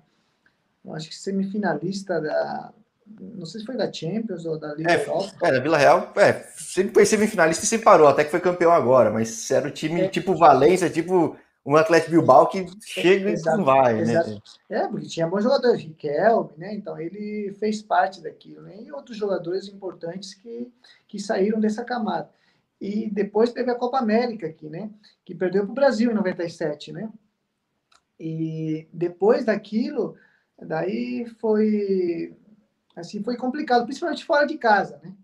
[0.92, 2.72] acho que semifinalista da
[3.06, 5.34] não sei se foi da Champions ou da Liga é, Europa.
[5.42, 8.72] É, da Vila Real, é, sempre foi semifinalista e sempre parou, até que foi campeão
[8.72, 10.08] agora, mas era o time é.
[10.08, 14.30] tipo Valência, tipo um Atlético Bilbao que chega é, e não vai, exato.
[14.30, 14.38] né?
[14.68, 16.74] É, porque tinha bons jogadores, Riquelme, né?
[16.74, 18.82] Então ele fez parte daquilo, né?
[18.82, 20.70] E outros jogadores importantes que,
[21.08, 22.30] que saíram dessa camada.
[22.78, 24.90] E depois teve a Copa América aqui, né?
[25.24, 27.10] Que perdeu para o Brasil em 97, né?
[28.20, 30.16] E depois daquilo,
[30.60, 32.36] daí foi
[32.94, 35.14] assim, foi complicado, principalmente fora de casa, né?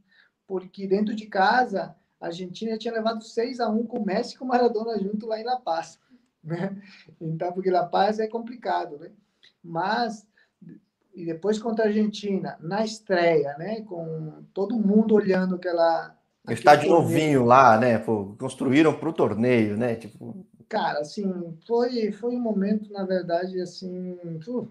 [0.46, 4.38] Porque dentro de casa, a Argentina tinha levado 6 a 1 com o Messi e
[4.38, 5.98] com o Maradona junto lá em La Paz,
[6.42, 6.80] né?
[7.20, 9.10] Então, porque La Paz é complicado, né?
[9.62, 10.26] Mas
[11.14, 16.16] e depois contra a Argentina, na estreia, né, com todo mundo olhando aquela
[16.48, 17.98] estádio novinho lá, né?
[17.98, 19.96] Pô, construíram para o torneio, né?
[19.96, 20.46] Tipo...
[20.68, 24.68] Cara, assim, foi, foi um momento, na verdade, assim, foi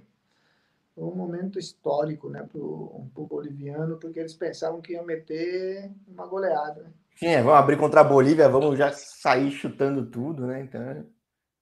[0.97, 6.83] um momento histórico, né, para o boliviano, porque eles pensavam que iam meter uma goleada.
[6.83, 6.89] Né?
[7.15, 10.61] Sim, é, vamos abrir contra a Bolívia, vamos já sair chutando tudo, né?
[10.61, 11.05] Então...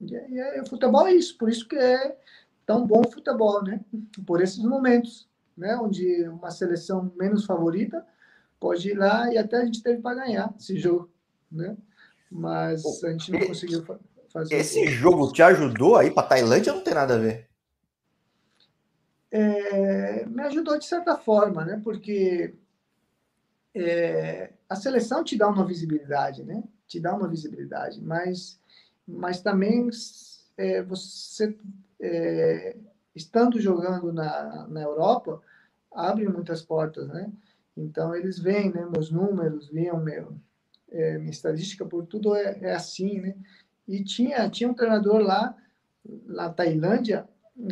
[0.01, 0.05] É.
[0.05, 2.17] E, e, e o futebol é isso, por isso que é
[2.65, 3.79] tão bom o futebol, né?
[4.25, 5.77] Por esses momentos, né?
[5.77, 8.05] Onde uma seleção menos favorita
[8.59, 11.09] pode ir lá e até a gente teve para ganhar esse jogo,
[11.51, 11.77] né?
[12.29, 13.83] Mas a gente não conseguiu
[14.29, 14.55] fazer.
[14.55, 17.47] Esse jogo te ajudou aí para Tailândia não tem nada a ver?
[19.31, 21.79] É, me ajudou de certa forma, né?
[21.83, 22.55] Porque
[23.73, 26.63] é, a seleção te dá uma visibilidade, né?
[26.87, 28.59] Te dá uma visibilidade, mas,
[29.07, 29.89] mas também
[30.57, 31.55] é, você
[31.99, 32.75] é,
[33.15, 35.41] estando jogando na, na Europa
[35.91, 37.31] abre muitas portas, né?
[37.75, 38.85] Então eles veem, né?
[38.85, 40.37] Meus números, viam meu,
[40.91, 43.35] é, minha estadística por tudo é, é assim, né?
[43.87, 45.55] E tinha tinha um treinador lá
[46.25, 47.27] na Tailândia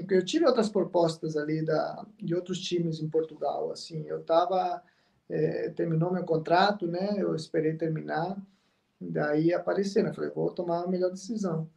[0.10, 3.72] eu tive outras propostas ali da, de outros times em Portugal.
[3.72, 4.82] Assim, eu estava
[5.30, 7.16] é, terminou meu contrato, né?
[7.18, 8.36] Eu esperei terminar,
[9.10, 10.14] daí apareceu, né?
[10.14, 11.70] Falei, vou tomar a melhor decisão.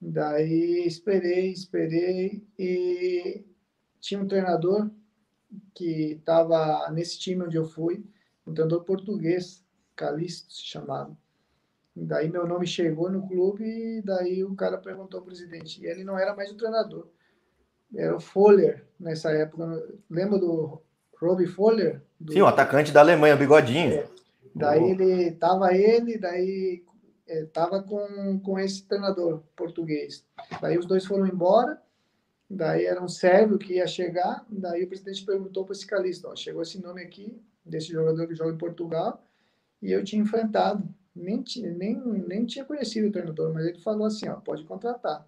[0.00, 3.44] Daí esperei, esperei e
[4.00, 4.90] tinha um treinador
[5.74, 8.04] que estava nesse time onde eu fui,
[8.46, 11.16] um treinador português, Calixto se chamava.
[11.94, 15.80] Daí meu nome chegou no clube e daí o cara perguntou ao presidente.
[15.82, 17.06] E ele não era mais o treinador.
[17.94, 19.64] Era o Foller nessa época.
[20.08, 20.80] Lembra do
[21.20, 22.02] Robbie Foller?
[22.18, 22.32] Do...
[22.32, 23.92] Sim, o atacante da Alemanha, o bigodinho.
[23.92, 24.08] É.
[24.54, 26.84] Daí ele tava ele, daí
[27.26, 30.24] é, tava com, com esse treinador português.
[30.60, 31.80] Daí os dois foram embora.
[32.48, 34.44] Daí era um sérvio que ia chegar.
[34.48, 38.34] Daí o presidente perguntou para esse calista: ó, chegou esse nome aqui desse jogador que
[38.34, 39.24] joga em Portugal
[39.80, 40.86] e eu tinha enfrentado.
[41.14, 41.44] Nem,
[41.76, 41.94] nem,
[42.26, 45.26] nem tinha conhecido o treinador, mas ele falou assim: ó, pode contratar.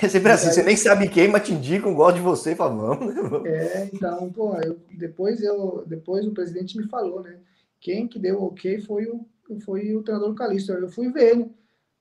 [0.00, 3.44] É sempre assim, você nem sabe quem, mas te indicam, gosta de você, fala, vamos.
[3.44, 7.38] É, então, pô, eu, depois, eu, depois o presidente me falou, né?
[7.82, 9.26] Quem que deu o ok foi o,
[9.64, 10.72] foi o treinador Calixto.
[10.72, 11.50] Eu fui ver ele.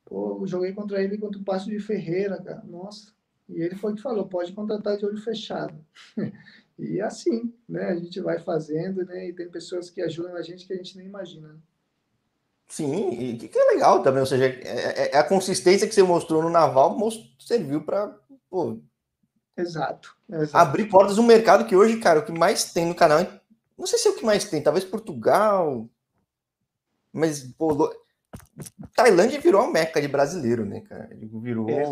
[0.06, 2.64] Pô, joguei contra ele contra o Passo de Ferreira, cara.
[2.64, 3.12] Nossa.
[3.50, 5.74] E ele foi que falou, pode contratar de olho fechado.
[6.78, 7.90] e assim, né?
[7.90, 9.30] A gente vai fazendo, né?
[9.30, 11.48] E tem pessoas que ajudam a gente que a gente nem imagina.
[11.50, 11.60] Né?
[12.68, 16.02] Sim, e que, é legal também, ou seja, é, é, é, a consistência que você
[16.04, 16.98] mostrou no Naval
[17.38, 18.18] serviu para
[19.58, 23.20] exato, exato, abrir portas no mercado que hoje, cara, o que mais tem no canal,
[23.82, 25.90] não sei se é o que mais tem, talvez Portugal,
[27.12, 27.92] mas pô,
[28.96, 31.10] Tailândia virou uma meca de brasileiro, né, cara?
[31.20, 31.68] Virou.
[31.68, 31.84] É.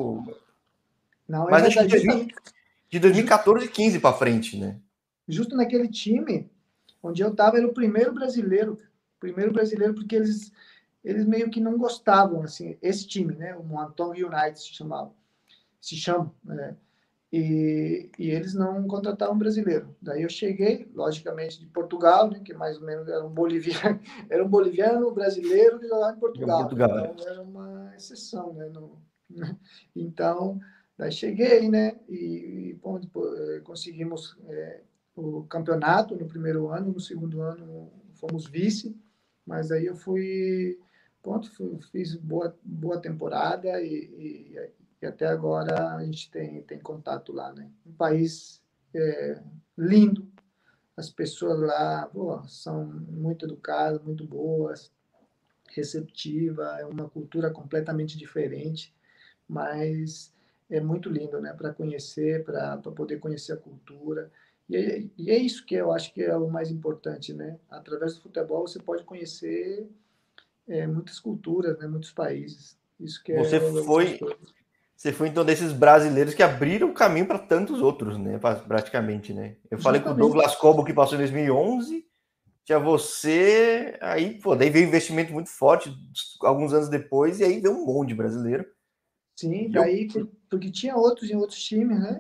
[1.28, 2.36] Não, é mas acho que de,
[2.92, 4.80] de 2014 e 15 para frente, né?
[5.28, 6.48] Justo naquele time
[7.02, 8.78] onde eu tava, era o primeiro brasileiro,
[9.20, 10.52] primeiro brasileiro, porque eles
[11.04, 15.12] eles meio que não gostavam, assim, esse time, né, o Moanton United se chamava,
[15.82, 16.76] se chama, né,
[17.32, 19.96] e, e, eles não contratavam brasileiro.
[20.02, 24.44] Daí eu cheguei, logicamente, de Portugal, né, que mais ou menos era um boliviano, era
[24.44, 26.62] um boliviano brasileiro que jogava em Portugal.
[26.62, 27.12] Portugal é.
[27.12, 29.56] então era uma exceção, né, no, né,
[29.96, 30.60] então
[30.98, 34.82] daí cheguei, né, e, e bom, depois, conseguimos é,
[35.16, 39.00] o campeonato no primeiro ano, no segundo ano fomos vice,
[39.46, 40.78] mas aí eu fui
[41.22, 41.50] Pronto,
[41.92, 44.70] fiz boa, boa temporada e, e,
[45.02, 47.70] e, até agora a gente tem, tem contato lá, né?
[47.86, 48.62] Um país
[48.94, 49.42] é,
[49.78, 50.28] lindo,
[50.96, 54.92] as pessoas lá pô, são muito educadas, muito boas,
[55.70, 58.94] receptiva, é uma cultura completamente diferente,
[59.48, 60.34] mas
[60.70, 61.54] é muito lindo, né?
[61.54, 64.32] Para conhecer, para poder conhecer a cultura.
[64.70, 67.58] E é, e é isso que eu acho que é o mais importante, né?
[67.70, 69.90] Através do futebol você pode conhecer
[70.68, 72.78] é, muitas culturas, né, muitos países.
[73.00, 74.20] Isso que você é foi,
[75.00, 79.56] você foi então desses brasileiros que abriram o caminho para tantos outros, né, praticamente, né?
[79.72, 82.06] Eu falei com o Douglas Cobo que passou em 2011,
[82.66, 85.90] tinha você, aí, pô, daí veio um investimento muito forte
[86.42, 88.66] alguns anos depois e aí veio um monte de brasileiro.
[89.38, 90.30] Sim, daí eu...
[90.50, 92.20] porque tinha outros em outros times, né?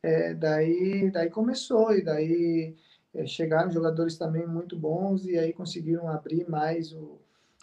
[0.00, 2.76] É, daí, daí começou e daí
[3.16, 7.20] é, chegaram jogadores também muito bons e aí conseguiram abrir mais o,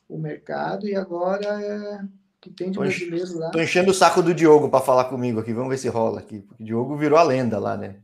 [0.09, 2.01] o mercado e agora é
[2.41, 3.51] que tem de brasileiro lá.
[3.51, 5.53] Tô enchendo o saco do Diogo para falar comigo aqui.
[5.53, 6.39] Vamos ver se rola aqui.
[6.41, 7.97] Porque o Diogo virou a lenda lá, né?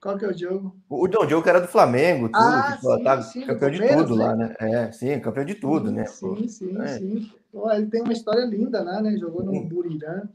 [0.00, 0.76] Qual que é o Diogo?
[0.88, 4.16] O, não, o Diogo era do Flamengo, tudo, ah, sim, tá, sim, campeão de tudo
[4.16, 4.24] né?
[4.24, 4.54] lá, né?
[4.60, 6.04] É, sim, campeão de tudo, sim, né?
[6.04, 6.98] Sim, sim, é.
[6.98, 7.32] sim.
[7.50, 9.16] Pô, ele tem uma história linda lá, né?
[9.16, 9.66] Jogou no hum.
[9.66, 10.28] Burirã.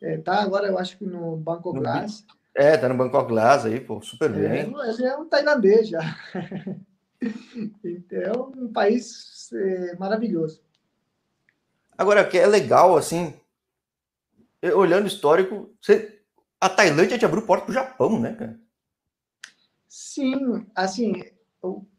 [0.00, 2.24] É, tá agora, eu acho que no Bangkok Glass.
[2.54, 4.72] É, tá no Bangkok Glass aí, pô, super é, bem.
[4.72, 6.00] Ele é um tailandês já.
[7.84, 10.60] Então, um país é, maravilhoso.
[11.96, 13.34] Agora, que é legal, assim,
[14.74, 16.20] olhando o histórico, você,
[16.60, 18.60] a Tailândia te abriu porta para o Japão, né, cara?
[19.88, 21.12] Sim, assim,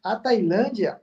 [0.04, 1.02] a Tailândia,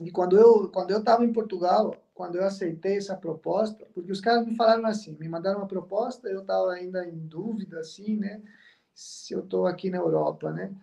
[0.00, 4.20] e quando eu quando eu estava em Portugal, quando eu aceitei essa proposta, porque os
[4.20, 8.42] caras me falaram assim, me mandaram uma proposta, eu estava ainda em dúvida, assim, né,
[8.94, 10.74] se eu estou aqui na Europa, né?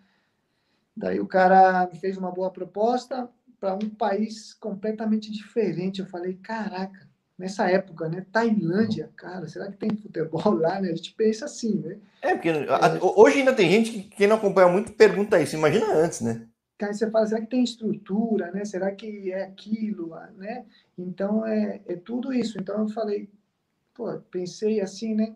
[0.96, 6.00] Daí o cara me fez uma boa proposta para um país completamente diferente.
[6.00, 7.07] Eu falei, caraca,
[7.38, 8.26] nessa época, né?
[8.32, 10.90] Tailândia, cara, será que tem futebol lá, né?
[10.90, 11.98] A gente pensa assim, né?
[12.20, 12.66] É, porque é.
[13.00, 16.46] hoje ainda tem gente que quem não acompanha muito pergunta isso, imagina antes, né?
[16.80, 18.64] Aí você fala, será que tem estrutura, né?
[18.64, 20.64] Será que é aquilo, né?
[20.96, 22.58] Então, é, é tudo isso.
[22.60, 23.28] Então, eu falei,
[23.94, 25.34] pô, pensei assim, né?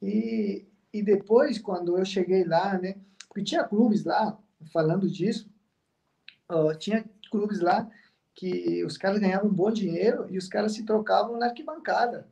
[0.00, 2.94] E, e depois, quando eu cheguei lá, né?
[3.28, 4.38] Porque tinha clubes lá,
[4.72, 5.50] falando disso,
[6.50, 7.90] uh, tinha clubes lá
[8.38, 12.28] que os caras ganhavam um bom dinheiro e os caras se trocavam na arquibancada.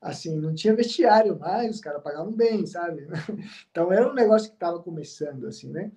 [0.00, 3.08] Assim, não tinha vestiário mais, os caras pagavam bem, sabe?
[3.68, 5.90] Então era um negócio que estava começando, assim, né?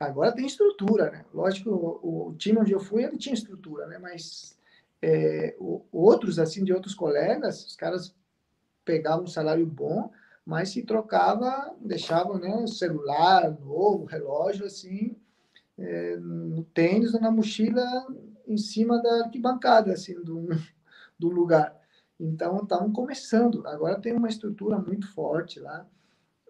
[0.00, 1.24] Agora tem estrutura, né?
[1.32, 3.98] Lógico, o, o, time onde eu fui, ele tinha estrutura, né?
[3.98, 4.58] Mas
[5.00, 8.16] é, o, outros, assim, de outros colegas, os caras
[8.84, 10.10] pegavam um salário bom,
[10.44, 12.66] mas se trocava, deixavam, né?
[12.66, 15.14] Celular novo, relógio, assim,
[15.78, 17.84] é, no tênis ou na mochila
[18.46, 20.48] em cima da arquibancada, assim, do,
[21.18, 21.74] do lugar.
[22.18, 23.66] Então, estavam começando.
[23.66, 25.86] Agora tem uma estrutura muito forte lá,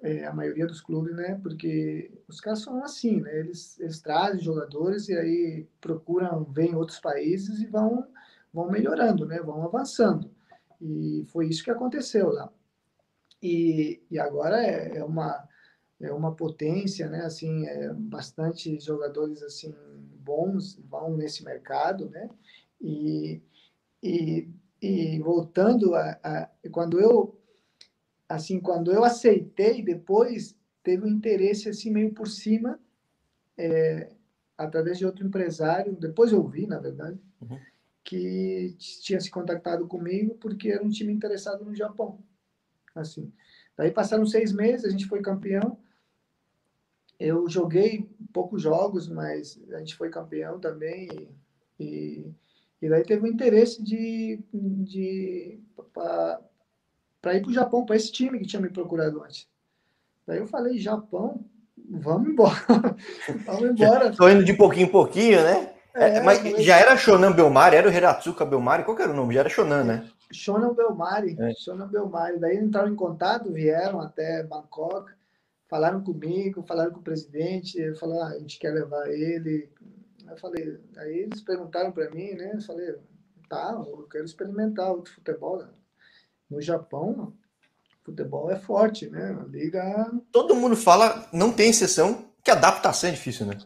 [0.02, 1.38] é, a maioria dos clubes, né?
[1.42, 3.38] Porque os caras são assim, né?
[3.40, 8.06] Eles, eles trazem jogadores e aí procuram, vêm outros países e vão,
[8.52, 9.40] vão melhorando, né?
[9.40, 10.30] Vão avançando.
[10.80, 12.52] E foi isso que aconteceu lá.
[13.42, 15.46] E, e agora é, é uma
[16.00, 17.24] é uma potência, né?
[17.24, 19.74] Assim, é, bastante jogadores assim
[20.26, 22.28] bons vão nesse mercado, né?
[22.80, 23.40] E,
[24.02, 24.48] e,
[24.82, 27.40] e voltando a, a, quando eu
[28.28, 32.78] assim quando eu aceitei depois teve um interesse assim meio por cima
[33.56, 34.10] é,
[34.58, 37.58] através de outro empresário depois eu vi na verdade uhum.
[38.04, 42.18] que tinha se contactado comigo porque era um time interessado no Japão
[42.94, 43.32] assim
[43.76, 45.78] daí passaram seis meses a gente foi campeão
[47.18, 51.28] eu joguei poucos jogos, mas a gente foi campeão também.
[51.78, 52.30] E,
[52.80, 55.60] e, daí teve o um interesse de, de
[55.92, 59.48] para ir para o Japão, para esse time que tinha me procurado antes.
[60.26, 61.44] Daí eu falei, Japão,
[61.88, 62.56] vamos embora.
[63.46, 64.08] vamos embora.
[64.08, 65.72] Estou indo de pouquinho em pouquinho, né?
[65.94, 69.34] É, é, mas já era Shonan Belmari, era o Hiratsuka Belmari, qual era o nome?
[69.34, 70.10] Já era Shonan, né?
[70.30, 71.54] Shonan Belmari, é.
[71.54, 72.38] Shonan Belmari.
[72.38, 75.10] Daí entraram em contato, vieram até Bangkok,
[75.68, 79.68] falaram comigo, falaram com o presidente, falaram, ah, a gente quer levar ele.
[80.28, 82.52] Eu falei, aí eles perguntaram para mim, né?
[82.54, 82.94] Eu falei,
[83.48, 85.64] tá, eu quero experimentar outro futebol.
[86.48, 87.32] No Japão,
[88.04, 89.36] futebol é forte, né?
[89.40, 90.12] A liga.
[90.30, 93.58] Todo mundo fala, não tem exceção, que adaptação é difícil, né?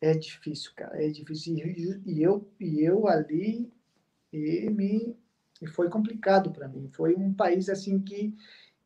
[0.00, 1.56] É difícil, cara, é difícil.
[1.56, 3.72] E eu, e eu ali,
[4.32, 5.16] e me,
[5.60, 6.88] e foi complicado para mim.
[6.92, 8.34] Foi um país assim que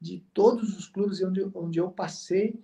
[0.01, 2.63] de todos os clubes onde, onde eu passei,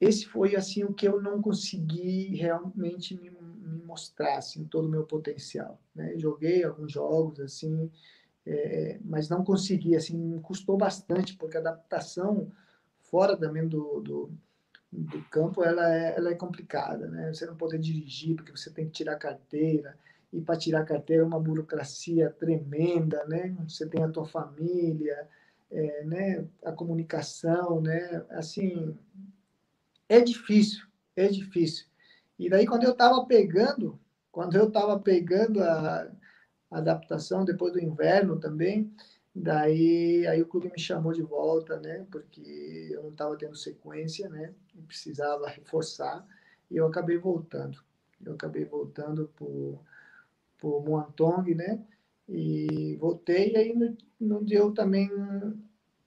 [0.00, 4.90] esse foi assim o que eu não consegui realmente me, me mostrar assim todo o
[4.90, 6.18] meu potencial né?
[6.18, 7.90] Joguei alguns jogos assim
[8.46, 12.50] é, mas não consegui assim custou bastante porque a adaptação
[13.00, 14.30] fora também do, do,
[14.92, 17.32] do campo ela é, ela é complicada né?
[17.32, 19.96] Você não poder dirigir porque você tem que tirar carteira
[20.32, 23.56] e para tirar carteira é uma burocracia tremenda né?
[23.68, 25.28] Você tem a tua família
[25.74, 28.96] é, né, a comunicação, né, assim,
[30.08, 31.86] é difícil, é difícil.
[32.38, 33.98] E daí quando eu estava pegando,
[34.30, 36.08] quando eu estava pegando a,
[36.70, 38.92] a, adaptação depois do inverno também,
[39.34, 44.28] daí aí o clube me chamou de volta, né, porque eu não estava tendo sequência,
[44.28, 46.24] né, e precisava reforçar,
[46.70, 47.82] e eu acabei voltando.
[48.24, 49.80] Eu acabei voltando por
[50.58, 51.84] por Muantong, né,
[52.28, 55.10] e voltei, e aí não, não deu também.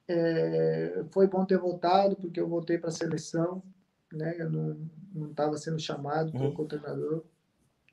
[0.08, 3.62] É, foi bom ter voltado, porque eu voltei para a seleção,
[4.12, 4.36] né?
[4.40, 6.56] Eu não estava sendo chamado uhum.
[6.56, 7.24] pelo treinador.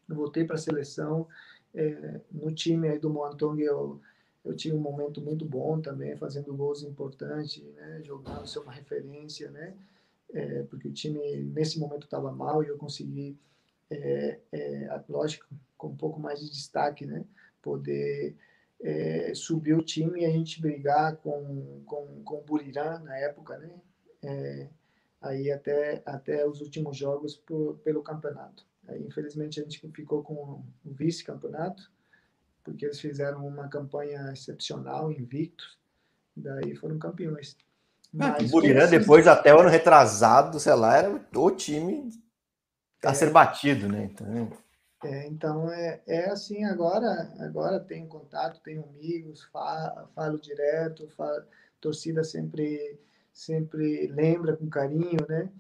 [0.09, 1.27] Eu voltei para a seleção.
[1.75, 4.01] É, no time aí do Moantong, eu,
[4.45, 8.01] eu tive um momento muito bom também, fazendo gols importantes, né?
[8.05, 9.75] jogando ser uma referência, né?
[10.33, 13.37] É, porque o time nesse momento estava mal e eu consegui,
[15.09, 15.47] lógico,
[15.77, 17.25] com um pouco mais de destaque, né?
[17.65, 18.37] poder
[18.83, 23.59] é, subir o time e a gente brigar com, com, com o Burirã na época,
[23.59, 23.71] né?
[24.23, 24.69] É,
[25.21, 28.67] aí até, até os últimos jogos por, pelo campeonato.
[28.87, 31.91] Aí, infelizmente, a gente ficou com o vice-campeonato,
[32.63, 35.79] porque eles fizeram uma campanha excepcional, invictos,
[36.37, 37.57] daí foram campeões.
[38.19, 42.11] Ah, Mas, o Buriram, depois, até o ano retrasado, sei lá, era o time
[43.03, 44.05] a é, ser batido, né?
[44.05, 44.64] Então...
[45.05, 47.09] É, então é, é assim agora
[47.41, 51.45] agora tenho contato tenho amigos falo, falo direto falo,
[51.81, 52.99] torcida sempre
[53.33, 55.53] sempre lembra com carinho né?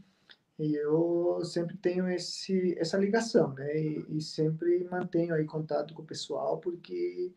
[0.58, 3.76] E eu sempre tenho esse essa ligação né?
[3.78, 7.32] E, e sempre mantenho aí contato com o pessoal porque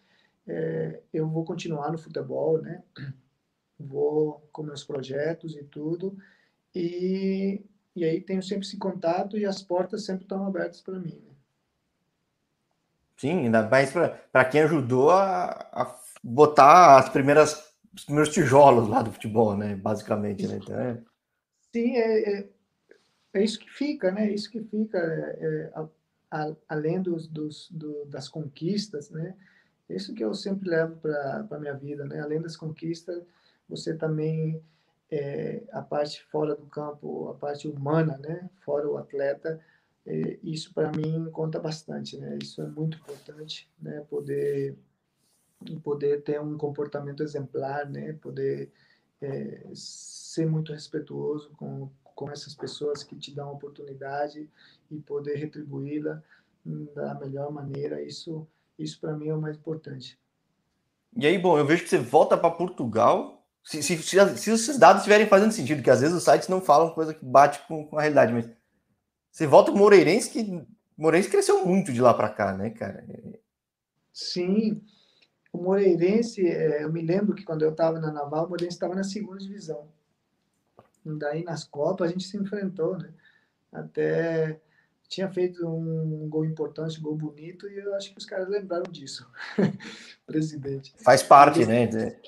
[0.48, 2.84] é, eu vou continuar no futebol né?
[3.80, 6.18] Vou com meus projetos e tudo.
[6.76, 7.64] E
[7.96, 11.37] e aí tenho sempre esse contato e as portas sempre estão abertas para mim né?
[13.18, 19.02] Sim, ainda mais para quem ajudou a, a, botar as primeiras, os primeiros tijolos lá
[19.02, 19.76] do futebol, né?
[19.76, 20.60] Basicamente, né?
[20.62, 21.02] Então, é...
[21.74, 22.50] Sim, é, é,
[23.34, 24.28] é, isso que fica, né?
[24.28, 25.72] É isso que fica, é, é,
[26.32, 29.36] a, além dos, dos, do, das conquistas, né?
[29.90, 32.20] Isso que eu sempre levo para a minha vida, né?
[32.20, 33.24] Além das conquistas,
[33.68, 34.62] você também
[35.10, 38.50] é, a parte fora do campo, a parte humana, né?
[38.64, 39.62] Fora o atleta, é,
[40.44, 42.38] isso para mim conta bastante, né?
[42.42, 44.06] Isso é muito importante, né?
[44.10, 44.78] Poder
[45.84, 48.14] poder ter um comportamento exemplar, né?
[48.14, 48.72] Poder
[49.22, 54.50] é, ser muito respeituoso com com essas pessoas que te dão oportunidade
[54.90, 56.24] e poder retribuí-la
[56.96, 58.02] da melhor maneira.
[58.02, 58.48] Isso
[58.78, 60.20] isso para mim é o mais importante.
[61.16, 63.46] E aí, bom, eu vejo que você volta para Portugal.
[63.64, 66.62] Se, se, se, se, esses dados estiverem fazendo sentido, que às vezes os sites não
[66.62, 68.50] falam coisa que bate com, com a realidade, mas
[69.32, 70.66] você volta o Moreirense, que o
[70.98, 73.06] Moreirense cresceu muito de lá para cá, né, cara?
[74.12, 74.82] Sim.
[75.54, 78.96] O Moreirense, é, eu me lembro que quando eu estava na Naval, o Moreirense estava
[78.96, 79.88] na segunda divisão.
[81.06, 83.14] Daí nas Copas a gente se enfrentou, né?
[83.72, 84.60] Até
[85.08, 88.92] tinha feito um gol importante, um gol bonito, e eu acho que os caras lembraram
[88.92, 89.30] disso,
[90.26, 90.94] presidente.
[90.98, 91.84] Faz parte, né?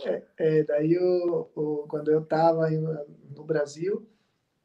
[0.05, 4.07] É, é, daí, eu, eu, quando eu estava no Brasil,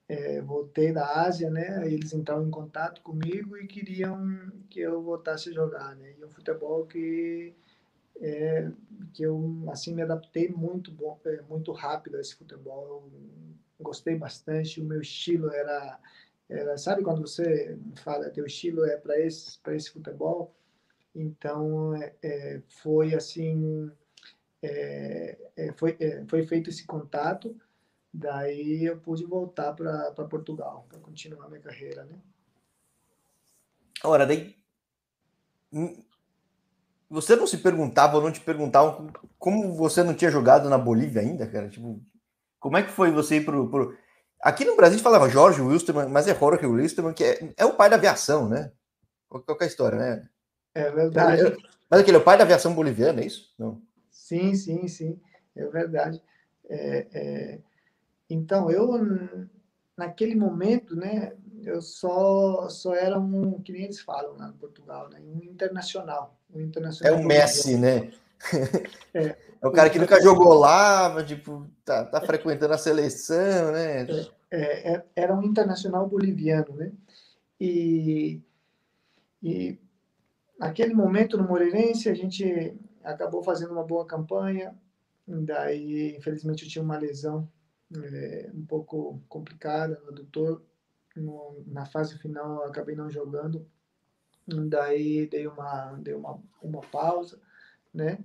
[0.08, 1.86] é, voltei da Ásia, né?
[1.86, 6.14] Eles entraram em contato comigo e queriam que eu voltasse a jogar, né?
[6.18, 7.54] E um futebol que
[8.20, 8.70] é,
[9.12, 13.08] que eu assim me adaptei muito bom, é, muito rápido a esse futebol.
[13.78, 14.80] Eu gostei bastante.
[14.80, 15.98] O meu estilo era,
[16.48, 20.54] era sabe quando você fala teu estilo é para esse para esse futebol?
[21.14, 23.90] Então é, é foi assim
[24.62, 25.38] é,
[25.76, 25.96] foi
[26.28, 27.56] foi feito esse contato
[28.16, 32.16] Daí eu pude voltar para Portugal, para continuar minha carreira, né?
[34.04, 34.54] Ora, daí.
[35.72, 36.00] Hum,
[37.10, 41.22] você não se perguntava ou não te perguntavam como você não tinha jogado na Bolívia
[41.22, 41.68] ainda, cara?
[41.68, 42.00] Tipo,
[42.60, 43.68] como é que foi você ir pro.
[43.68, 43.98] pro...
[44.40, 47.64] Aqui no Brasil a gente falava Jorge Wilstermann, mas é Jorge Wilstermann, que é, é
[47.64, 48.70] o pai da aviação, né?
[49.28, 50.28] Qual, qual é a história, né?
[50.72, 51.42] É verdade.
[51.42, 51.56] É,
[51.90, 53.52] mas aquele é o pai da aviação boliviana, é isso?
[53.58, 53.82] Não.
[54.08, 55.20] Sim, sim, sim.
[55.56, 56.22] É verdade.
[56.68, 57.58] É, é
[58.28, 58.88] então, eu,
[59.96, 65.08] naquele momento, né, eu só, só era um, que nem eles falam lá no Portugal,
[65.10, 66.38] né, um internacional.
[66.52, 68.10] Um internacional é o Messi, né?
[69.12, 74.02] É, é o cara que nunca jogou lá, tipo, tá, tá frequentando a seleção, né?
[74.02, 76.92] É, é, é, era um internacional boliviano, né?
[77.60, 78.40] E,
[79.42, 79.78] e
[80.58, 84.74] naquele momento no Moreirense a gente acabou fazendo uma boa campanha,
[85.26, 87.48] daí infelizmente eu tinha uma lesão
[87.92, 90.62] é, um pouco complicada no adutor.
[91.16, 93.64] No, na fase final acabei não jogando,
[94.68, 97.40] daí dei uma, dei uma, uma pausa,
[97.92, 98.18] né?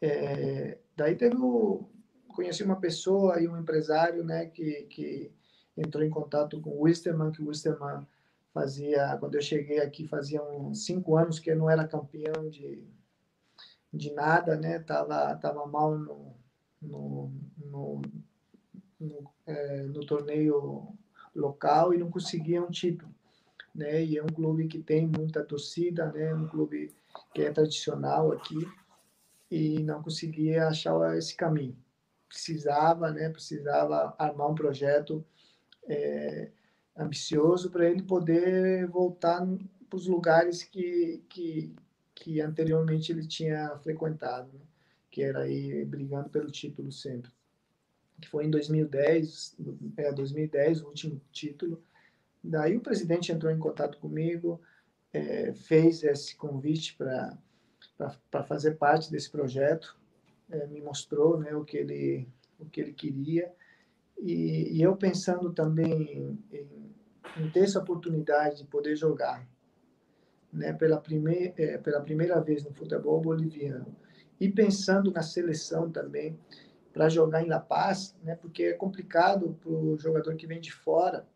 [0.00, 1.86] É, daí teve o,
[2.34, 5.32] conheci uma pessoa e um empresário, né, que, que
[5.76, 8.06] entrou em contato com o Wisterman, que o Wisterman
[8.52, 12.84] fazia, quando eu cheguei aqui, fazia uns cinco anos que eu não era campeão de,
[13.92, 16.34] de nada, né, tava, tava mal no,
[16.82, 18.02] no, no
[19.04, 20.88] no, é, no torneio
[21.34, 23.12] local e não conseguia um título.
[23.74, 24.04] Né?
[24.04, 26.34] E é um clube que tem muita torcida, né?
[26.34, 26.92] um clube
[27.32, 28.66] que é tradicional aqui
[29.50, 31.76] e não conseguia achar esse caminho.
[32.28, 33.28] Precisava, né?
[33.28, 35.24] Precisava armar um projeto
[35.86, 36.50] é,
[36.96, 39.46] ambicioso para ele poder voltar
[39.88, 41.74] para os lugares que, que,
[42.14, 44.60] que anteriormente ele tinha frequentado, né?
[45.10, 47.30] que era aí brigando pelo título sempre
[48.20, 49.56] que foi em 2010,
[49.96, 51.82] é, 2010, o último título.
[52.42, 54.60] Daí o presidente entrou em contato comigo,
[55.12, 59.96] é, fez esse convite para fazer parte desse projeto,
[60.50, 63.52] é, me mostrou né, o, que ele, o que ele queria.
[64.18, 66.64] E, e eu pensando também em,
[67.40, 69.46] em, ter essa oportunidade de poder jogar
[70.52, 73.96] né, pela, primeir, é, pela primeira vez no futebol boliviano
[74.40, 76.38] e pensando na seleção também
[76.94, 80.72] para jogar em La Paz, né, porque é complicado para o jogador que vem de
[80.72, 81.26] fora,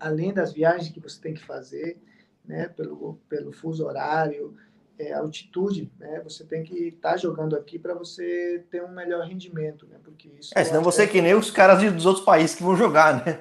[0.00, 1.98] além das viagens que você tem que fazer,
[2.42, 4.56] né, pelo, pelo fuso horário,
[4.98, 6.20] é, altitude, né?
[6.24, 9.96] Você tem que estar tá jogando aqui para você ter um melhor rendimento, né?
[10.04, 10.52] Porque isso.
[10.54, 13.40] É, senão você é que nem os caras dos outros países que vão jogar, né?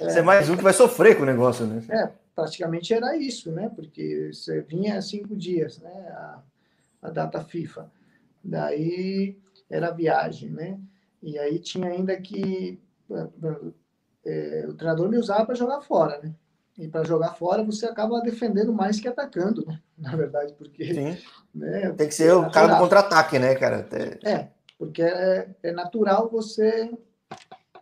[0.00, 0.04] É.
[0.04, 1.84] Você é mais um que vai sofrer com o negócio, né?
[1.88, 3.70] É, praticamente era isso, né?
[3.74, 5.92] Porque você vinha cinco dias, né?
[6.10, 6.42] A,
[7.02, 7.88] a data FIFA.
[8.42, 9.36] Daí
[9.72, 10.78] era a viagem, né?
[11.22, 12.78] E aí tinha ainda que
[14.24, 16.34] é, o treinador me usava para jogar fora, né?
[16.78, 19.80] E para jogar fora você acaba defendendo mais que atacando, né?
[19.96, 20.92] Na verdade, porque.
[20.92, 21.16] Sim.
[21.54, 23.88] Né, Tem que ser o cara do contra-ataque, né, cara?
[24.24, 24.48] É,
[24.78, 26.90] porque é, é natural você,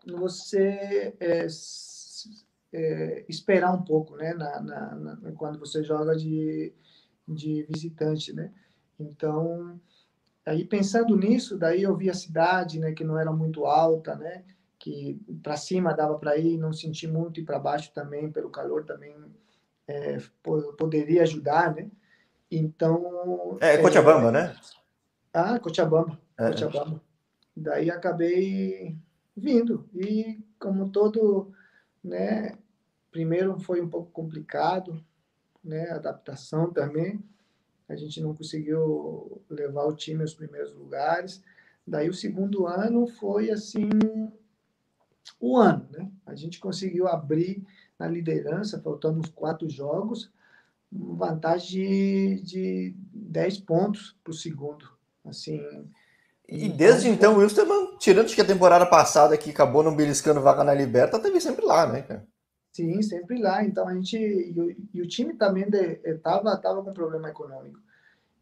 [0.07, 1.47] você é,
[2.73, 4.33] é, esperar um pouco, né?
[4.35, 6.73] Na, na, na, quando você joga de,
[7.27, 8.53] de visitante, né?
[8.99, 9.81] Então,
[10.51, 12.93] aí pensando nisso, daí eu vi a cidade, né?
[12.93, 14.45] Que não era muito alta, né?
[14.81, 18.83] que para cima dava para ir, não senti muito e para baixo também, pelo calor
[18.87, 19.15] também
[19.87, 20.19] é,
[20.79, 21.91] poderia ajudar, né?
[22.51, 23.59] Então.
[23.61, 24.57] É, Cochabamba, é, né?
[25.33, 26.19] Ah, Cochabamba.
[26.39, 26.51] É.
[26.51, 27.01] Cochabamba.
[27.55, 28.97] Daí acabei
[29.37, 29.89] vindo.
[29.95, 31.53] E como todo,
[32.03, 32.57] né?
[33.11, 35.05] Primeiro foi um pouco complicado,
[35.63, 35.91] né?
[35.91, 37.23] Adaptação também.
[37.91, 41.43] A gente não conseguiu levar o time aos primeiros lugares.
[41.85, 43.89] Daí o segundo ano foi assim
[45.41, 45.89] o ano.
[45.91, 46.09] Né?
[46.25, 47.67] A gente conseguiu abrir
[47.99, 50.31] na liderança, faltando uns quatro jogos,
[50.91, 54.89] vantagem de, de 10 pontos para o segundo.
[55.25, 55.61] Assim,
[56.49, 60.41] e desde então, então o Wilstermann, tirando que a temporada passada que acabou não beliscando
[60.41, 62.25] vaga na Liberta, teve sempre lá, né, cara?
[62.73, 63.65] Sim, sempre lá.
[63.65, 64.17] Então a gente.
[64.17, 65.67] E o, e o time também
[66.05, 67.81] estava tava com problema econômico.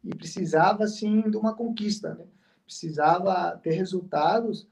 [0.03, 2.25] E precisava, assim, de uma conquista, né?
[2.65, 4.67] Precisava ter resultados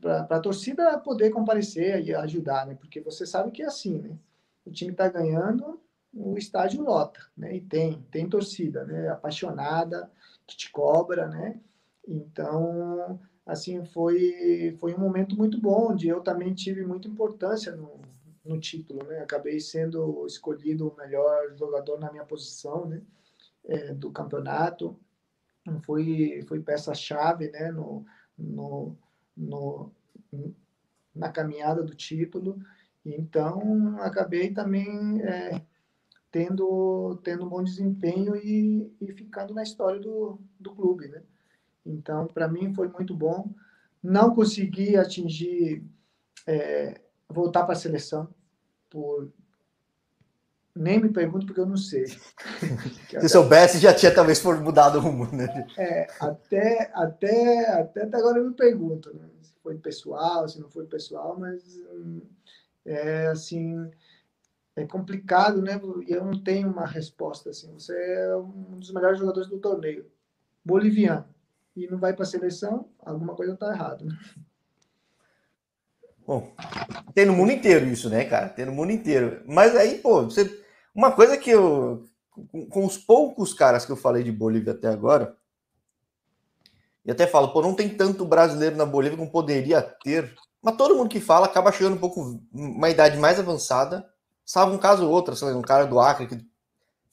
[0.00, 2.74] para a torcida poder comparecer e ajudar, né?
[2.74, 4.18] Porque você sabe que é assim, né?
[4.66, 5.80] O time está ganhando,
[6.12, 7.56] o estádio lota, né?
[7.56, 9.08] E tem, tem torcida, né?
[9.08, 10.10] Apaixonada,
[10.46, 11.60] que te cobra, né?
[12.06, 18.00] Então, assim, foi, foi um momento muito bom, onde eu também tive muita importância no,
[18.44, 19.20] no título, né?
[19.20, 23.02] Acabei sendo escolhido o melhor jogador na minha posição, né?
[23.64, 24.98] É, do campeonato.
[25.84, 27.70] Fui, fui peça-chave, né?
[27.70, 28.04] No,
[28.36, 28.96] no,
[29.36, 29.92] no,
[31.14, 32.58] na caminhada do título.
[33.04, 35.62] Então, acabei também é,
[36.30, 41.08] tendo, tendo um bom desempenho e, e ficando na história do, do clube.
[41.08, 41.22] Né?
[41.84, 43.50] Então, para mim foi muito bom.
[44.02, 45.82] Não consegui atingir,
[46.46, 48.28] é, voltar para a seleção
[48.88, 49.30] por
[50.78, 52.06] nem me pergunto porque eu não sei.
[53.20, 55.66] Se soubesse, já tinha talvez for mudado o rumo, né?
[55.76, 59.28] É, até, até, até agora eu me pergunto, né?
[59.42, 61.62] se foi pessoal, se não foi pessoal, mas
[61.92, 62.22] hum,
[62.84, 63.90] é assim,
[64.76, 65.80] é complicado, né?
[66.06, 67.72] E eu não tenho uma resposta assim.
[67.72, 70.06] Você é um dos melhores jogadores do torneio,
[70.64, 71.26] boliviano,
[71.74, 74.04] e não vai para a seleção, alguma coisa está errada.
[74.04, 74.16] Né?
[76.28, 76.52] Bom,
[77.14, 78.50] tem no mundo inteiro isso, né, cara?
[78.50, 79.42] Tem no mundo inteiro.
[79.46, 80.62] Mas aí, pô, você
[80.94, 82.04] uma coisa que eu,
[82.68, 85.34] com, os poucos caras que eu falei de Bolívia até agora,
[87.02, 90.94] e até falo, pô, não tem tanto brasileiro na Bolívia como poderia ter, mas todo
[90.94, 94.06] mundo que fala acaba chegando um pouco, uma idade mais avançada,
[94.44, 96.44] salvo um caso ou outro, sei um cara do Acre, que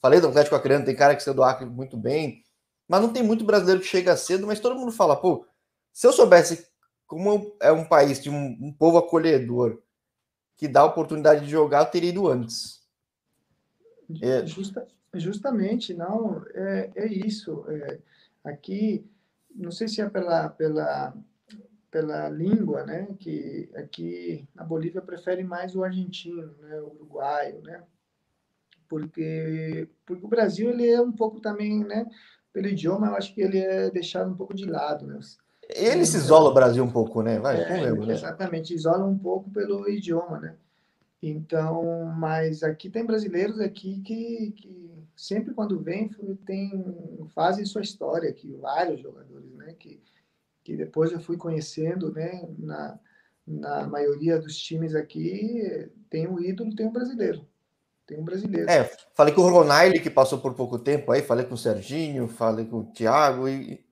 [0.02, 2.42] falei do Atlético Acreano, tem cara que saiu do Acre muito bem,
[2.86, 5.46] mas não tem muito brasileiro que chega cedo, mas todo mundo fala, pô,
[5.90, 6.66] se eu soubesse
[7.06, 9.80] como é um país de um, um povo acolhedor,
[10.56, 12.84] que dá oportunidade de jogar, eu teria ido antes.
[14.22, 14.46] É.
[14.46, 17.64] Justa, justamente, não, é, é isso.
[17.68, 17.98] É,
[18.44, 19.08] aqui,
[19.54, 21.14] não sei se é pela, pela,
[21.90, 27.82] pela língua, né, que aqui na Bolívia prefere mais o argentino, né, o uruguaio, né,
[28.88, 32.06] porque, porque o Brasil ele é um pouco também, né,
[32.52, 35.18] pelo idioma, eu acho que ele é deixado um pouco de lado, né.
[35.68, 37.38] Ele se isola o Brasil um pouco, né?
[37.38, 38.12] Vai, é, né?
[38.12, 40.54] Exatamente, isola um pouco pelo idioma, né?
[41.22, 46.10] Então, mas aqui tem brasileiros aqui que, que sempre quando vem
[46.44, 49.74] tem fazem sua história aqui, vários jogadores, né?
[49.78, 50.00] Que,
[50.62, 52.48] que depois eu fui conhecendo, né?
[52.58, 52.98] Na,
[53.46, 57.46] na maioria dos times aqui tem um ídolo, tem um brasileiro.
[58.06, 58.70] Tem um brasileiro.
[58.70, 62.28] É, falei com o Ronaldo, que passou por pouco tempo aí, falei com o Serginho,
[62.28, 63.84] falei com o Thiago e,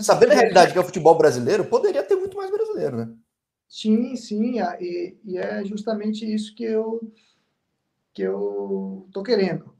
[0.00, 3.08] sabendo a realidade que é o futebol brasileiro, poderia ter muito mais brasileiro, né?
[3.68, 7.00] Sim, sim, e, e é justamente isso que eu
[8.14, 9.72] que eu tô querendo.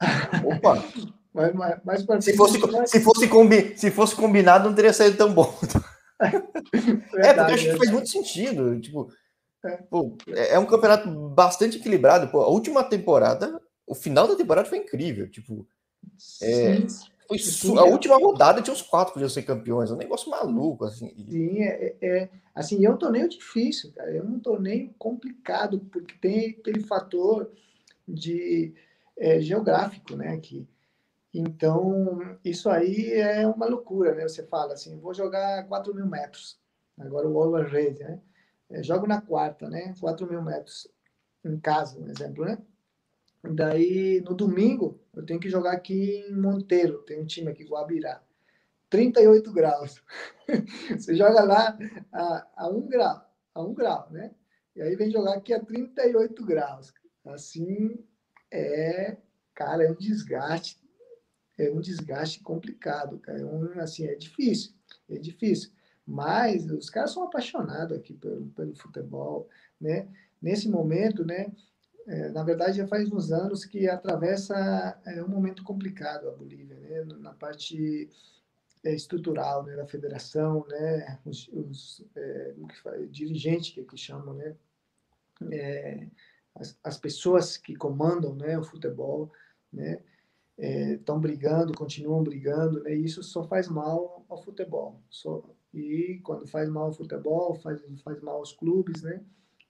[0.44, 0.84] Opa!
[1.34, 2.86] mas, mas, mas se, fosse, vai...
[2.86, 5.52] se, fosse combi, se fosse combinado, não teria saído tão bom.
[7.16, 8.80] É, porque acho que faz muito sentido.
[8.80, 9.08] Tipo,
[9.64, 9.76] é.
[9.90, 12.28] Pô, é, é um campeonato bastante equilibrado.
[12.28, 15.28] Pô, a última temporada, o final da temporada foi incrível.
[15.30, 15.66] Tipo,
[16.42, 16.78] é,
[17.28, 17.84] foi Sim, a é.
[17.84, 19.90] última rodada tinha os quatro que podiam ser campeões.
[19.90, 21.14] É um negócio maluco, assim.
[21.28, 24.16] Sim, é, é, assim, é um torneio difícil, cara.
[24.16, 27.50] É um torneio complicado, porque tem aquele fator
[28.06, 28.74] de
[29.14, 30.32] é, geográfico, né?
[30.32, 30.66] Aqui.
[31.34, 34.22] Então, isso aí é uma loucura, né?
[34.22, 36.58] Você fala assim, vou jogar 4 mil metros.
[36.98, 38.18] Agora o over rate, né?
[38.70, 39.94] É, jogo na quarta, né?
[40.00, 40.88] 4 mil metros
[41.44, 42.58] em casa, um exemplo, né?
[43.42, 48.22] Daí, no domingo, eu tenho que jogar aqui em Monteiro, tem um time aqui, Guabirá.
[48.90, 50.02] 38 graus.
[50.90, 51.78] Você joga lá
[52.12, 53.22] a, a 1 grau,
[53.54, 54.34] a 1 grau, né?
[54.74, 56.92] E aí vem jogar aqui a 38 graus.
[57.24, 58.02] Assim,
[58.50, 59.16] é,
[59.54, 60.80] cara, é um desgaste,
[61.58, 63.40] é um desgaste complicado, cara.
[63.40, 64.72] É um, assim, é difícil,
[65.08, 65.70] é difícil.
[66.06, 70.08] Mas os caras são apaixonados aqui pelo, pelo futebol, né?
[70.40, 71.52] Nesse momento, né?
[72.08, 76.74] É, na verdade, já faz uns anos que atravessa é, um momento complicado a Bolívia,
[76.76, 77.04] né?
[77.18, 78.08] Na parte
[78.82, 79.76] é, estrutural, né?
[79.76, 81.18] Da federação, né?
[81.26, 82.54] Os, os é,
[83.10, 84.56] dirigentes que, que chamam, né?
[85.52, 86.06] É,
[86.54, 88.58] as, as pessoas que comandam, né?
[88.58, 89.30] O futebol,
[89.70, 90.00] né?
[90.58, 92.96] estão é, brigando, continuam brigando, né?
[92.96, 94.98] E isso só faz mal ao futebol.
[95.10, 95.44] Só,
[95.74, 99.22] e quando faz mal ao futebol, faz, faz mal aos clubes, né?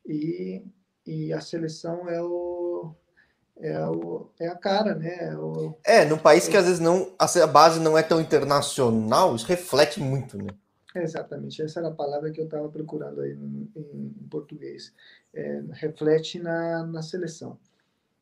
[0.07, 0.65] E,
[1.07, 2.95] e a seleção é o,
[3.57, 5.31] é, o, é a cara, né?
[5.31, 9.35] É o, é, num país que às vezes não a base não é tão internacional,
[9.35, 10.51] isso reflete muito, né?
[10.95, 14.93] Exatamente, essa era a palavra que eu estava procurando aí em, em português.
[15.33, 17.59] É, reflete na, na seleção.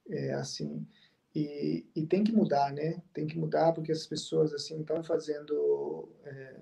[0.09, 0.87] É assim,
[1.35, 3.03] e, e tem que mudar, né?
[3.13, 6.57] Tem que mudar porque as pessoas assim estão fazendo é,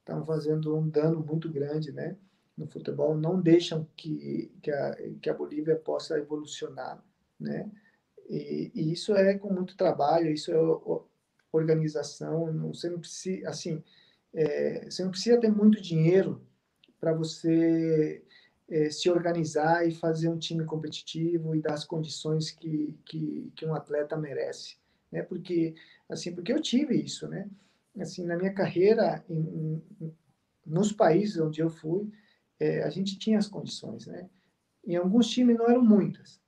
[0.00, 2.16] estão fazendo um dano muito grande, né?
[2.58, 7.02] No futebol, não deixam que, que, a, que a Bolívia possa evolucionar,
[7.38, 7.70] né?
[8.28, 10.56] E, e isso é com muito trabalho, isso é
[11.52, 13.82] organização, não, você não precisa, assim,
[14.34, 16.42] é, você não precisa ter muito dinheiro
[17.00, 18.22] para você
[18.68, 23.64] é, se organizar e fazer um time competitivo e dar as condições que, que, que
[23.64, 24.76] um atleta merece,
[25.12, 25.22] né?
[25.22, 25.74] Porque,
[26.08, 27.48] assim, porque eu tive isso, né?
[28.00, 30.14] assim, na minha carreira, em, em,
[30.64, 32.10] nos países onde eu fui,
[32.58, 34.28] é, a gente tinha as condições, né?
[34.86, 36.40] Em alguns times não eram muitas,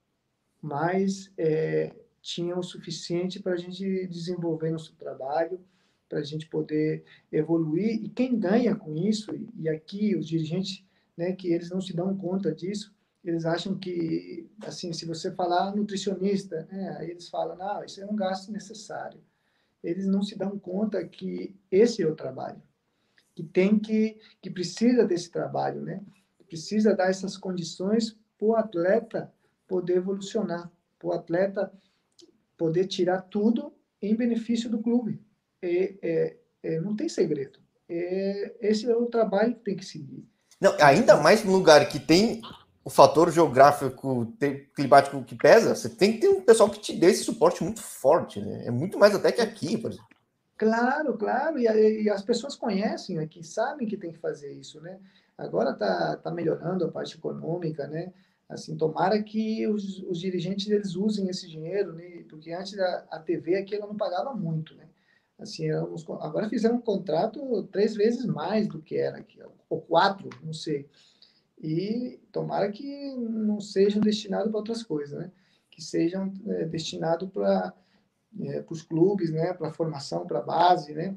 [0.62, 5.60] mas é, tinha o suficiente para a gente desenvolver nosso trabalho,
[6.08, 8.02] para a gente poder evoluir.
[8.04, 10.84] E quem ganha com isso, e aqui os dirigentes,
[11.16, 15.76] né, que eles não se dão conta disso, eles acham que, assim, se você falar
[15.76, 19.20] nutricionista, né, aí eles falam, não, isso é um gasto necessário
[19.82, 22.62] eles não se dão conta que esse é o trabalho,
[23.34, 26.02] que tem que, que precisa desse trabalho, né?
[26.46, 29.32] Precisa dar essas condições para o atleta
[29.66, 31.72] poder evolucionar, para o atleta
[32.56, 33.72] poder tirar tudo
[34.02, 35.22] em benefício do clube.
[35.62, 37.58] E, é, é, não tem segredo.
[37.88, 40.24] É, esse é o trabalho que tem que seguir.
[40.60, 42.42] Não, ainda mais no lugar que tem
[42.84, 44.32] o fator geográfico
[44.74, 47.82] climático que pesa, você tem que ter um pessoal que te dê esse suporte muito
[47.82, 48.66] forte, né?
[48.66, 50.08] É muito mais até que aqui, por exemplo.
[50.60, 55.00] Claro, claro, e, e as pessoas conhecem aqui, sabem que tem que fazer isso, né?
[55.38, 58.12] Agora tá, tá melhorando a parte econômica, né?
[58.46, 62.24] Assim, tomara que os, os dirigentes eles usem esse dinheiro, né?
[62.28, 64.86] Porque antes a, a TV aqui ela não pagava muito, né?
[65.38, 69.40] Assim, uns, agora fizeram um contrato três vezes mais do que era aqui,
[69.70, 70.86] ou quatro, não sei
[71.62, 75.30] e tomara que não sejam destinados para outras coisas, né?
[75.70, 77.72] Que sejam é, destinados para
[78.40, 79.52] é, os clubes, né?
[79.52, 81.14] Para a formação, para a base, né?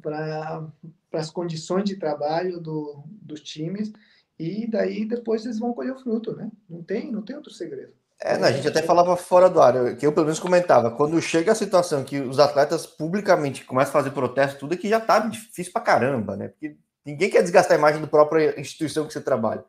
[0.00, 0.66] Para
[1.12, 3.92] as condições de trabalho do, dos times
[4.38, 6.50] e daí depois eles vão colher o fruto, né?
[6.68, 7.92] Não tem, não tem outro segredo.
[8.20, 11.20] É, não, a gente até falava fora do ar, que eu pelo menos comentava, quando
[11.20, 15.00] chega a situação que os atletas publicamente começam a fazer protesto, tudo é que já
[15.00, 16.48] tá difícil pra caramba, né?
[16.48, 19.64] Porque Ninguém quer desgastar a imagem da própria instituição que você trabalha.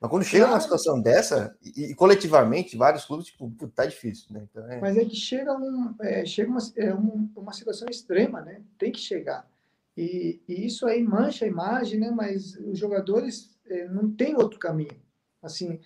[0.00, 0.52] Mas quando chega claro.
[0.52, 4.46] numa situação dessa, e, e, coletivamente, vários clubes, tipo, tá difícil, né?
[4.50, 4.80] Então, é...
[4.80, 8.62] Mas é que chega, um, é, chega uma, é um, uma situação extrema, né?
[8.78, 9.46] Tem que chegar.
[9.94, 12.10] E, e, isso aí mancha a imagem, né?
[12.10, 14.98] Mas os jogadores é, não tem outro caminho.
[15.42, 15.78] Assim,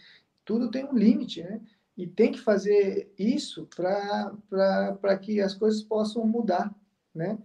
[0.45, 1.61] tudo tem um limite, né?
[1.97, 6.73] E tem que fazer isso para que as coisas possam mudar,
[7.13, 7.37] né?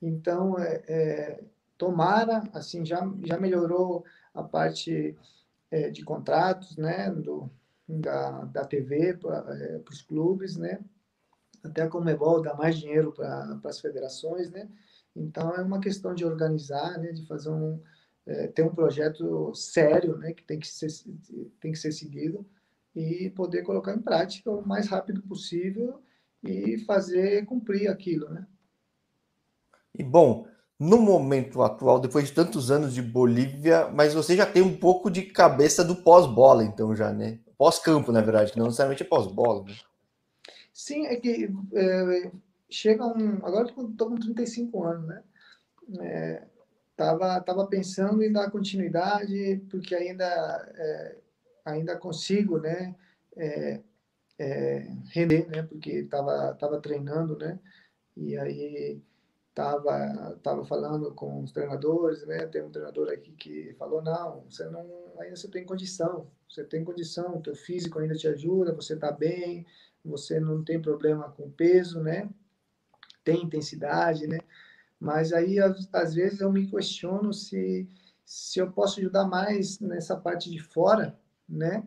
[0.00, 1.40] Então, é, é
[1.76, 5.14] tomara, assim, já, já melhorou a parte
[5.74, 7.50] é, de contratos, né, do,
[7.88, 10.78] da, da TV para é, os clubes, né?
[11.64, 14.68] Até a Comebol dá mais dinheiro para as federações, né?
[15.16, 17.10] Então é uma questão de organizar, né?
[17.10, 17.80] De fazer um
[18.26, 20.32] é, ter um projeto sério, né?
[20.32, 20.88] Que tem que ser
[21.60, 22.46] tem que ser seguido
[22.94, 26.00] e poder colocar em prática o mais rápido possível
[26.42, 28.46] e fazer cumprir aquilo, né?
[29.98, 30.46] E bom,
[30.78, 35.10] no momento atual, depois de tantos anos de Bolívia, mas você já tem um pouco
[35.10, 37.38] de cabeça do pós-bola, então já, né?
[37.56, 39.64] Pós-campo, na verdade, que não necessariamente é pós-bola.
[39.64, 39.74] Né?
[40.72, 42.30] Sim, é que é,
[42.68, 43.36] chega um.
[43.46, 45.22] Agora estou com 35 anos, né?
[46.00, 46.42] É,
[46.96, 50.26] tava, tava pensando em dar continuidade, porque ainda,
[50.76, 51.16] é,
[51.64, 52.94] ainda consigo, né?
[53.36, 53.80] É,
[54.38, 55.62] é, render, né?
[55.62, 57.58] Porque tava, tava treinando, né?
[58.16, 59.00] E aí
[59.54, 62.46] tava tava falando com os treinadores, né?
[62.46, 64.84] Tem um treinador aqui que falou não, você não
[65.18, 69.64] ainda você tem condição, você tem condição, teu físico ainda te ajuda, você está bem,
[70.04, 72.28] você não tem problema com peso, né?
[73.22, 74.38] Tem intensidade, né?
[74.98, 75.58] Mas aí
[75.92, 77.88] às vezes eu me questiono se
[78.24, 81.86] se eu posso ajudar mais nessa parte de fora, né?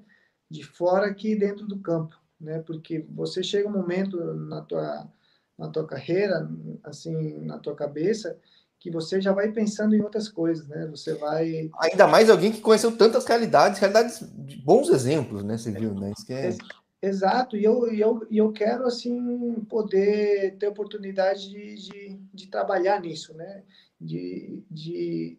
[0.49, 2.59] De fora que dentro do campo, né?
[2.61, 5.11] Porque você chega um momento na tua
[5.57, 6.49] na tua carreira,
[6.83, 8.37] assim, na tua cabeça,
[8.79, 10.85] que você já vai pensando em outras coisas, né?
[10.87, 11.69] Você vai.
[11.79, 15.57] Ainda mais alguém que conheceu tantas realidades, realidades de bons exemplos, né?
[15.57, 16.13] Você viu, né?
[16.25, 16.55] Que é...
[16.99, 22.47] Exato, e eu, e eu, e eu quero, assim, poder ter oportunidade de, de, de
[22.47, 23.63] trabalhar nisso, né?
[24.01, 25.37] De, de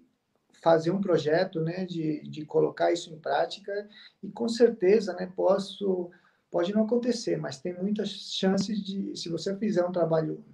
[0.63, 1.85] fazer um projeto, né?
[1.85, 3.89] De, de colocar isso em prática,
[4.23, 5.33] e com certeza, né?
[5.35, 6.11] Posso
[6.51, 10.45] pode não acontecer, mas tem muitas chances de, se você fizer um trabalho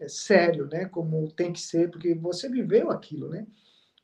[0.00, 3.46] é, sério, né, como tem que ser, porque você viveu aquilo, né?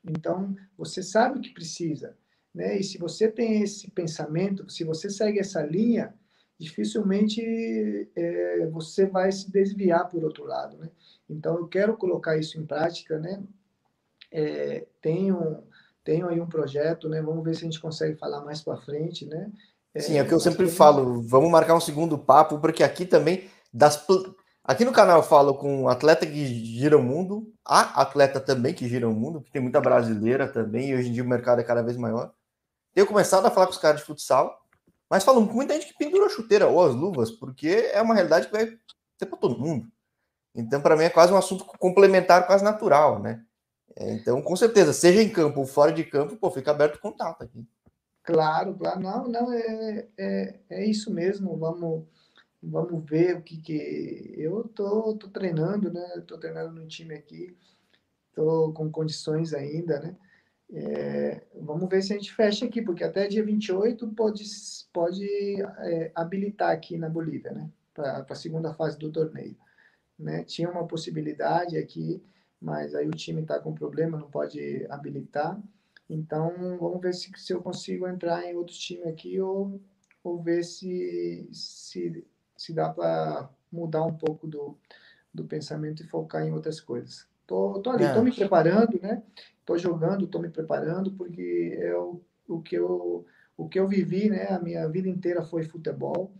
[0.03, 2.17] Então, você sabe o que precisa,
[2.53, 2.77] né?
[2.77, 6.13] E se você tem esse pensamento, se você segue essa linha,
[6.57, 7.41] dificilmente
[8.15, 10.89] é, você vai se desviar por outro lado, né?
[11.29, 13.43] Então, eu quero colocar isso em prática, né?
[14.31, 15.63] É, tenho
[16.03, 17.21] tenho aí um projeto, né?
[17.21, 19.51] Vamos ver se a gente consegue falar mais para frente, né?
[19.97, 21.21] Sim, é o que eu sempre falo.
[21.21, 24.05] Vamos marcar um segundo papo, porque aqui também das
[24.63, 28.87] aqui no canal eu falo com atleta que gira o mundo, há atleta também que
[28.87, 31.63] gira o mundo, que tem muita brasileira também, e hoje em dia o mercado é
[31.63, 32.31] cada vez maior.
[32.93, 34.61] Tenho começado a falar com os caras de futsal,
[35.09, 38.13] mas falo com muita gente que pendura a chuteira ou as luvas, porque é uma
[38.13, 38.67] realidade que vai
[39.17, 39.87] ser para todo mundo.
[40.55, 43.41] Então, para mim, é quase um assunto complementar, quase natural, né?
[43.95, 47.01] É, então, com certeza, seja em campo ou fora de campo, pô, fica aberto o
[47.01, 47.65] contato aqui.
[48.23, 48.99] Claro, claro.
[48.99, 51.57] Não, não, é, é, é isso mesmo.
[51.57, 52.05] Vamos,
[52.61, 54.33] vamos ver o que que...
[54.37, 56.23] Eu tô, tô treinando, né?
[56.27, 57.55] Tô treinando no time aqui.
[58.33, 60.15] Tô com condições ainda, né?
[60.73, 64.43] É, vamos ver se a gente fecha aqui, porque até dia 28 pode,
[64.93, 65.25] pode
[65.61, 67.69] é, habilitar aqui na Bolívia, né?
[67.93, 69.57] Para a segunda fase do torneio.
[70.17, 70.43] Né?
[70.43, 72.23] Tinha uma possibilidade aqui,
[72.61, 75.59] mas aí o time está com problema, não pode habilitar.
[76.11, 79.79] Então, vamos ver se, se eu consigo entrar em outro time aqui ou,
[80.21, 84.77] ou ver se, se, se dá para mudar um pouco do,
[85.33, 87.25] do pensamento e focar em outras coisas.
[87.47, 88.13] Tô, tô ali, é.
[88.13, 89.23] tô me preparando, né?
[89.65, 94.29] Tô jogando, tô me preparando, porque é o, o, que eu, o que eu vivi,
[94.29, 94.47] né?
[94.49, 96.33] A minha vida inteira foi futebol,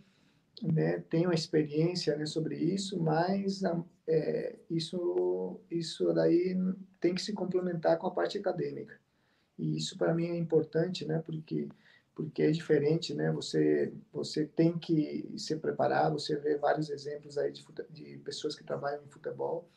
[0.62, 0.98] né?
[1.08, 3.62] Tenho experiência né, sobre isso, mas
[4.06, 6.54] é, isso, isso daí
[7.00, 9.00] tem que se complementar com a parte acadêmica.
[9.62, 11.22] E isso para mim é importante, né?
[11.24, 11.68] Porque
[12.14, 13.30] porque é diferente, né?
[13.30, 16.10] Você você tem que se preparar.
[16.10, 19.68] Você vê vários exemplos aí de, de pessoas que trabalham em futebol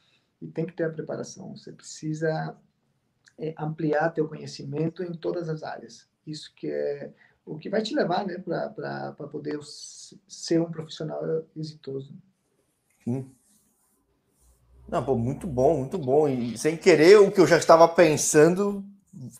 [0.41, 1.55] e tem que ter a preparação.
[1.55, 2.57] Você precisa
[3.37, 6.09] é, ampliar teu conhecimento em todas as áreas.
[6.25, 7.13] Isso que é
[7.45, 9.59] o que vai te levar, né, para poder
[10.27, 12.11] ser um profissional exitoso.
[13.03, 13.29] Sim.
[14.89, 16.27] Não, pô, muito bom, muito bom.
[16.27, 18.83] E sem querer, o que eu já estava pensando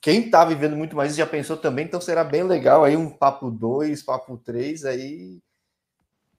[0.02, 3.50] quem está vivendo muito mais já pensou também, então será bem legal aí um papo
[3.52, 5.40] 2, papo 3 aí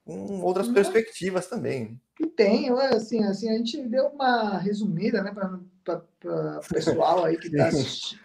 [0.05, 1.99] com outras perspectivas também.
[2.19, 6.03] E tem, assim, assim, a gente deu uma resumida, né, para
[6.57, 8.19] o pessoal aí que está assistindo,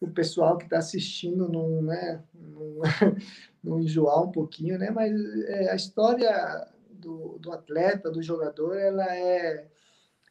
[0.00, 2.80] o pessoal que está assistindo não, né, não,
[3.62, 5.12] não enjoar um pouquinho, né, mas
[5.46, 9.66] é, a história do, do atleta, do jogador, ela é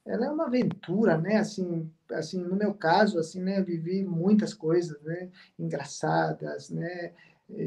[0.06, 1.38] ela é uma aventura, né?
[1.38, 3.62] Assim, assim, no meu caso, assim, né?
[3.62, 5.30] Vivi muitas coisas, né?
[5.58, 7.14] Engraçadas, né?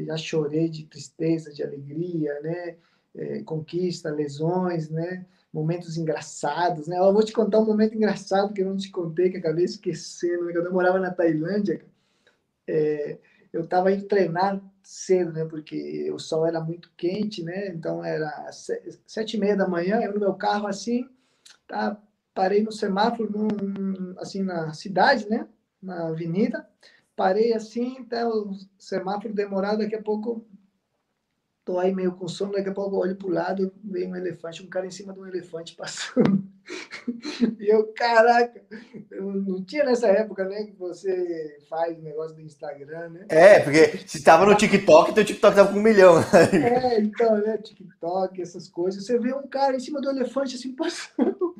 [0.05, 2.75] Já chorei de tristeza, de alegria, né?
[3.15, 5.25] É, conquista, lesões, né?
[5.51, 6.97] Momentos engraçados, né?
[6.97, 10.45] Eu vou te contar um momento engraçado que eu não te contei, que acabei esquecendo.
[10.45, 10.53] Né?
[10.53, 11.81] Quando eu morava na Tailândia,
[12.67, 13.17] é,
[13.51, 15.45] eu estava indo treinar cedo, né?
[15.45, 17.69] Porque o sol era muito quente, né?
[17.69, 21.07] Então era sete e meia da manhã, eu no meu carro assim,
[21.67, 22.01] tá,
[22.33, 25.47] parei no semáforo, num, assim na cidade, né?
[25.81, 26.67] Na avenida,
[27.15, 30.45] parei assim, até o semáforo demorado, daqui a pouco
[31.69, 34.67] Tô aí meio com sono, daqui a pouco olho pro lado, vem um elefante, um
[34.67, 36.43] cara em cima de um elefante passando.
[37.59, 38.59] e eu, caraca,
[39.11, 43.25] eu não tinha nessa época, né, que você faz o negócio do Instagram, né?
[43.29, 46.15] É, porque se tava no TikTok, teu TikTok tava com um milhão.
[46.51, 49.05] é, então, né, TikTok, essas coisas.
[49.05, 51.55] Você vê um cara em cima do elefante assim passando.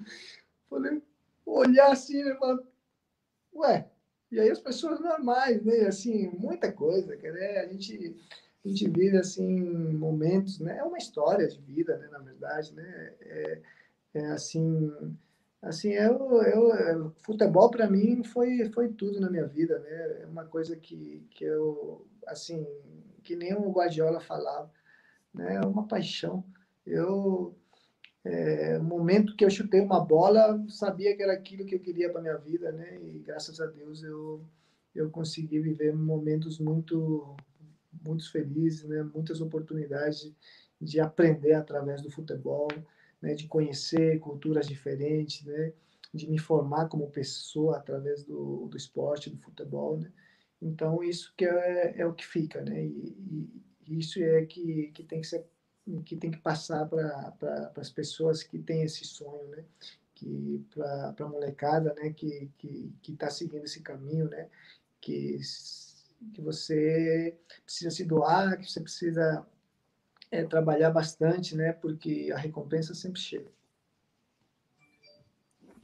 [0.69, 1.01] Falei,
[1.45, 2.59] olhar assim, né, falar,
[3.53, 3.89] ué,
[4.31, 8.15] e aí as pessoas normais, né, assim, muita coisa, né, a gente
[8.63, 10.77] a gente vive assim momentos, né?
[10.77, 12.07] É uma história de vida, né?
[12.11, 13.13] Na verdade, né?
[13.21, 13.61] É,
[14.15, 14.91] é assim,
[15.61, 20.23] assim eu, eu futebol para mim foi foi tudo na minha vida, né?
[20.23, 22.67] É uma coisa que que eu assim
[23.23, 24.71] que nem o Guardiola falava,
[25.33, 25.55] né?
[25.55, 26.43] É uma paixão.
[26.85, 27.55] Eu
[28.23, 32.21] é, momento que eu chutei uma bola, sabia que era aquilo que eu queria para
[32.21, 32.99] minha vida, né?
[33.01, 34.45] E graças a Deus eu
[34.93, 37.37] eu consegui viver momentos muito
[38.01, 39.03] muitos felizes, né?
[39.03, 40.35] muitas oportunidades de,
[40.81, 42.67] de aprender através do futebol,
[43.21, 43.33] né?
[43.33, 45.73] de conhecer culturas diferentes, né?
[46.13, 49.97] de me formar como pessoa através do, do esporte, do futebol.
[49.97, 50.11] Né?
[50.61, 52.85] Então, isso que é, é o que fica, né?
[52.85, 53.47] E,
[53.87, 55.45] e isso é que, que tem que ser
[56.05, 59.63] que tem que passar para pra, as pessoas que têm esse sonho, né?
[60.15, 62.11] Que para a molecada, né?
[62.11, 64.49] Que que está seguindo esse caminho, né?
[65.01, 65.39] Que
[66.33, 69.45] que você precisa se doar, que você precisa
[70.31, 71.73] é, trabalhar bastante, né?
[71.73, 73.49] Porque a recompensa sempre chega.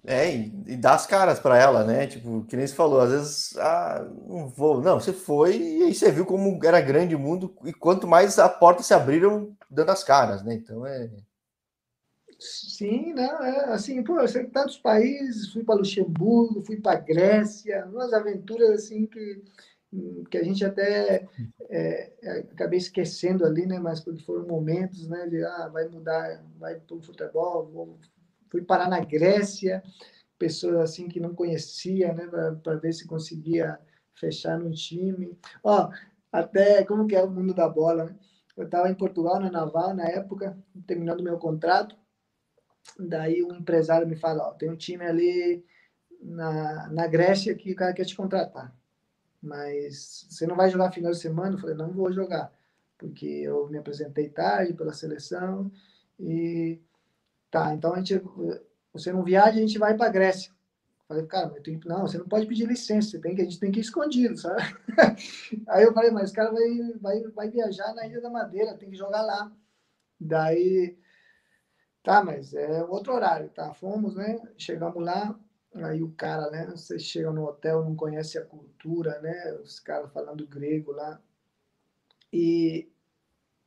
[0.08, 2.06] É, e, e dá as caras para ela, né?
[2.06, 4.82] Tipo, que nem você falou, às vezes, ah, não vou.
[4.82, 8.38] Não, você foi e aí você viu como era grande o mundo e quanto mais
[8.38, 10.54] a porta se abriram dando as caras, né?
[10.54, 11.10] Então é.
[12.40, 17.86] Sim, não, é assim, pô, eu sei tantos países, fui para Luxemburgo, fui para Grécia,
[17.86, 19.42] umas aventuras assim que
[20.30, 21.28] que a gente até
[21.70, 23.80] é, é, acabei esquecendo ali, né?
[23.80, 25.28] Mas porque foram momentos, né?
[25.28, 28.00] De ah, vai mudar, vai para o futebol, vou,
[28.50, 29.84] fui parar na Grécia,
[30.38, 32.28] pessoas assim que não conhecia, né?
[32.64, 33.80] Para ver se conseguia
[34.14, 35.38] fechar no time.
[35.64, 35.90] Ó,
[36.32, 38.16] até como que é o mundo da bola, né?
[38.58, 41.96] Eu estava em Portugal, na Naval, na época, terminando meu contrato.
[42.98, 45.66] Daí um empresário me fala, ó, tem um time ali
[46.22, 48.74] na, na Grécia que o cara quer te contratar
[49.46, 51.56] mas você não vai jogar final de semana?
[51.56, 52.52] Eu falei, não vou jogar,
[52.98, 55.72] porque eu me apresentei tarde pela seleção
[56.20, 56.82] e
[57.56, 58.22] tá, então a gente,
[58.92, 60.54] você não viaja, a gente vai para Grécia.
[61.08, 61.54] Falei, cara,
[61.86, 64.36] não, você não pode pedir licença, você tem que, a gente tem que ir escondido,
[64.36, 64.62] sabe?
[65.70, 68.90] Aí eu falei, mas o cara vai, vai, vai viajar na Ilha da Madeira, tem
[68.90, 69.50] que jogar lá.
[70.20, 70.98] Daí,
[72.04, 73.74] tá, mas é outro horário, tá?
[73.74, 74.42] Fomos, né?
[74.58, 75.40] Chegamos lá,
[75.76, 76.66] Aí o cara, né?
[76.68, 79.54] Você chega no hotel, não conhece a cultura, né?
[79.62, 81.22] Os caras falando grego lá.
[82.32, 82.90] E,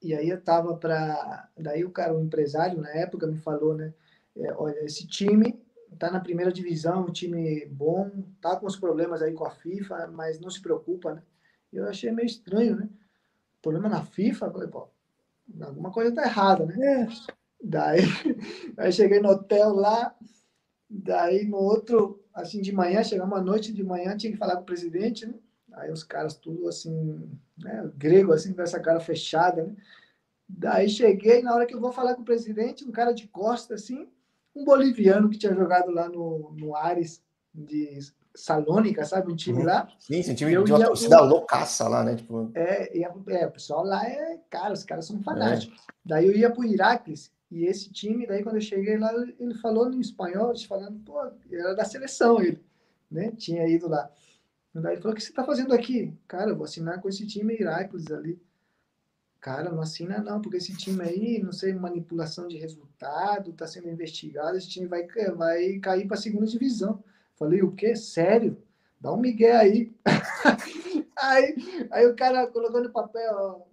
[0.02, 1.48] e aí eu tava para.
[1.56, 3.92] Daí o cara, o empresário na época me falou, né?
[4.36, 5.60] É, olha, esse time
[5.98, 10.06] tá na primeira divisão, um time bom, tá com os problemas aí com a FIFA,
[10.08, 11.22] mas não se preocupa, né?
[11.72, 12.88] Eu achei meio estranho, né?
[13.60, 14.88] Problema na FIFA, falei, pô,
[15.60, 17.02] alguma coisa tá errada, né?
[17.02, 17.08] É.
[17.62, 18.00] Daí,
[18.76, 20.14] aí cheguei no hotel lá,
[20.88, 24.62] Daí, no outro, assim, de manhã, chegamos à noite, de manhã, tinha que falar com
[24.62, 25.34] o presidente, né?
[25.72, 27.90] Aí os caras tudo assim, né?
[27.96, 29.76] grego, assim, com essa cara fechada, né?
[30.48, 33.74] Daí cheguei, na hora que eu vou falar com o presidente, um cara de costa,
[33.74, 34.08] assim,
[34.56, 37.22] um boliviano que tinha jogado lá no, no Ares
[37.54, 37.98] de
[38.34, 39.30] Salônica, sabe?
[39.30, 39.66] Um time uhum.
[39.66, 39.88] lá.
[39.98, 42.16] Sim, sim, um time eu de uma torcida loucaça lá, né?
[42.16, 42.50] Tipo...
[42.54, 45.78] É, ia, é, o pessoal lá é, cara, os caras são fanáticos.
[45.78, 45.92] É.
[46.04, 49.90] Daí eu ia pro Iraques, e esse time, daí quando eu cheguei lá, ele falou
[49.92, 52.62] em espanhol, falando, pô, era da seleção ele,
[53.10, 53.32] né?
[53.32, 54.10] Tinha ido lá.
[54.80, 56.12] Daí ele falou, o que você está fazendo aqui?
[56.26, 58.40] Cara, eu vou assinar com esse time Heracles ali.
[59.40, 63.88] Cara, não assina não, porque esse time aí, não sei, manipulação de resultado, está sendo
[63.88, 65.06] investigado, esse time vai,
[65.36, 67.02] vai cair para a segunda divisão.
[67.36, 67.94] Falei, o quê?
[67.94, 68.60] Sério?
[69.00, 69.94] Dá um migué aí.
[71.16, 71.54] aí.
[71.90, 73.68] Aí o cara colocou no papel,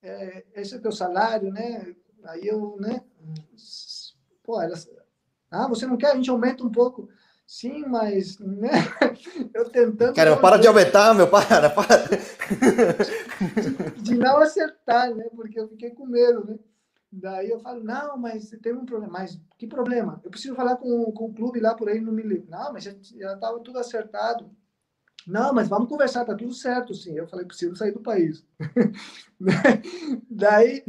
[0.00, 1.94] é, esse é o teu salário, né?
[2.24, 3.02] Aí eu, né?
[4.44, 4.58] Pô,
[5.50, 6.12] ah, você não quer?
[6.12, 7.08] A gente aumenta um pouco.
[7.50, 8.70] Sim, mas né?
[9.52, 10.14] eu tentando.
[10.14, 12.06] Cara, para de aumentar, meu, para, para.
[12.06, 15.28] De, de, não acertar, né?
[15.34, 16.56] Porque eu fiquei com medo, né?
[17.10, 19.12] Daí eu falo, não, mas tem um problema.
[19.12, 20.20] Mas que problema?
[20.22, 22.48] Eu preciso falar com, com o clube lá por aí, não me lembro.
[22.48, 22.92] Não, mas já
[23.34, 24.48] estava tudo acertado.
[25.26, 27.14] Não, mas vamos conversar, tá tudo certo, sim.
[27.16, 28.44] Eu falei, preciso sair do país.
[30.30, 30.82] daí,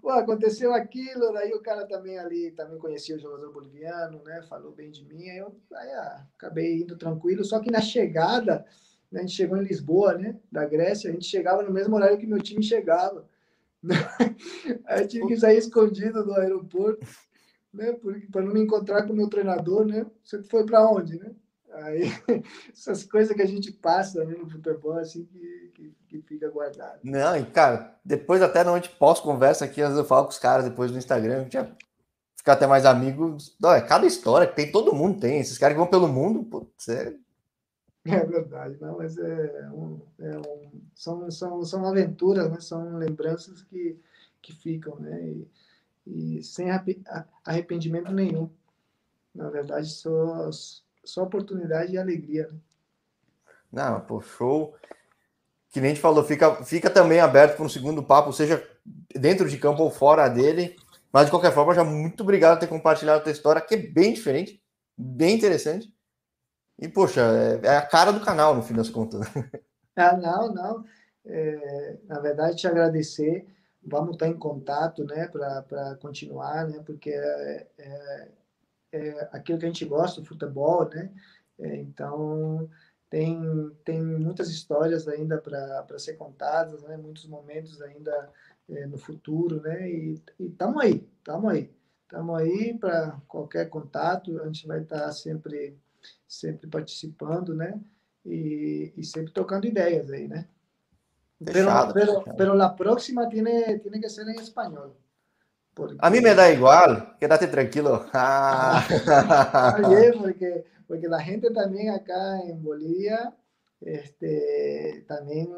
[0.00, 4.42] pô, aconteceu aquilo, daí o cara também ali, também conhecia o jogador boliviano, né?
[4.48, 8.64] Falou bem de mim, aí eu aí, ah, acabei indo tranquilo, só que na chegada,
[9.10, 10.38] né, a gente chegou em Lisboa, né?
[10.52, 13.26] Da Grécia, a gente chegava no mesmo horário que meu time chegava.
[14.86, 17.06] aí eu tive que sair escondido do aeroporto,
[17.72, 17.92] né?
[18.30, 20.06] Para não me encontrar com o meu treinador, né?
[20.22, 21.32] Você foi para onde, né?
[21.72, 22.02] Aí,
[22.72, 27.00] essas coisas que a gente passa né, no futebol, assim, que, que, que, fica guardado.
[27.04, 30.38] Não, e cara, depois até não gente pós-conversa aqui, às vezes eu falo com os
[30.38, 31.76] caras depois no Instagram, a gente ia
[32.36, 33.56] ficar até mais amigos.
[33.60, 35.40] Não, é cada história que tem, todo mundo tem.
[35.40, 37.14] Esses caras que vão pelo mundo, putz, é...
[38.06, 42.60] é verdade, não, mas é, um, é um, são, são, são aventuras, né?
[42.60, 43.98] São lembranças que,
[44.40, 45.20] que ficam, né?
[46.06, 46.68] E, e sem
[47.44, 48.48] arrependimento nenhum.
[49.34, 50.50] Na verdade, só
[51.08, 52.48] só oportunidade e alegria.
[52.48, 52.58] Né?
[53.72, 54.74] Não, pô, show.
[55.70, 58.66] Que nem a gente falou, fica, fica também aberto para um segundo papo, seja
[59.14, 60.76] dentro de campo ou fora dele.
[61.12, 63.78] Mas de qualquer forma, já muito obrigado por ter compartilhado a tua história, que é
[63.78, 64.62] bem diferente,
[64.96, 65.92] bem interessante.
[66.78, 69.20] E, poxa, é, é a cara do canal, no fim das contas.
[70.00, 70.84] Ah, não, não.
[71.26, 73.44] É, na verdade, te agradecer.
[73.82, 78.28] Vamos estar em contato, né, para continuar, né, porque é, é,
[78.92, 81.12] é, aquilo que a gente gosta, o futebol, né?
[81.58, 82.68] É, então,
[83.10, 86.96] tem, tem muitas histórias ainda para ser contadas, né?
[86.96, 88.30] Muitos momentos ainda
[88.68, 89.90] é, no futuro, né?
[89.90, 91.70] E estamos aí, estamos aí.
[92.02, 95.76] Estamos aí para qualquer contato, a gente vai estar tá sempre,
[96.26, 97.78] sempre participando, né?
[98.24, 100.48] E, e sempre tocando ideias aí, né?
[101.44, 104.96] Fechado, pero, pero, pero la próxima tiene, tiene que ser em espanhol.
[105.78, 105.96] Porque...
[106.00, 108.04] A mí me da igual, quédate tranquilo.
[108.12, 108.84] Ah.
[109.84, 113.34] Oye, porque, porque la gente también acá en Bolivia
[113.80, 115.48] este, también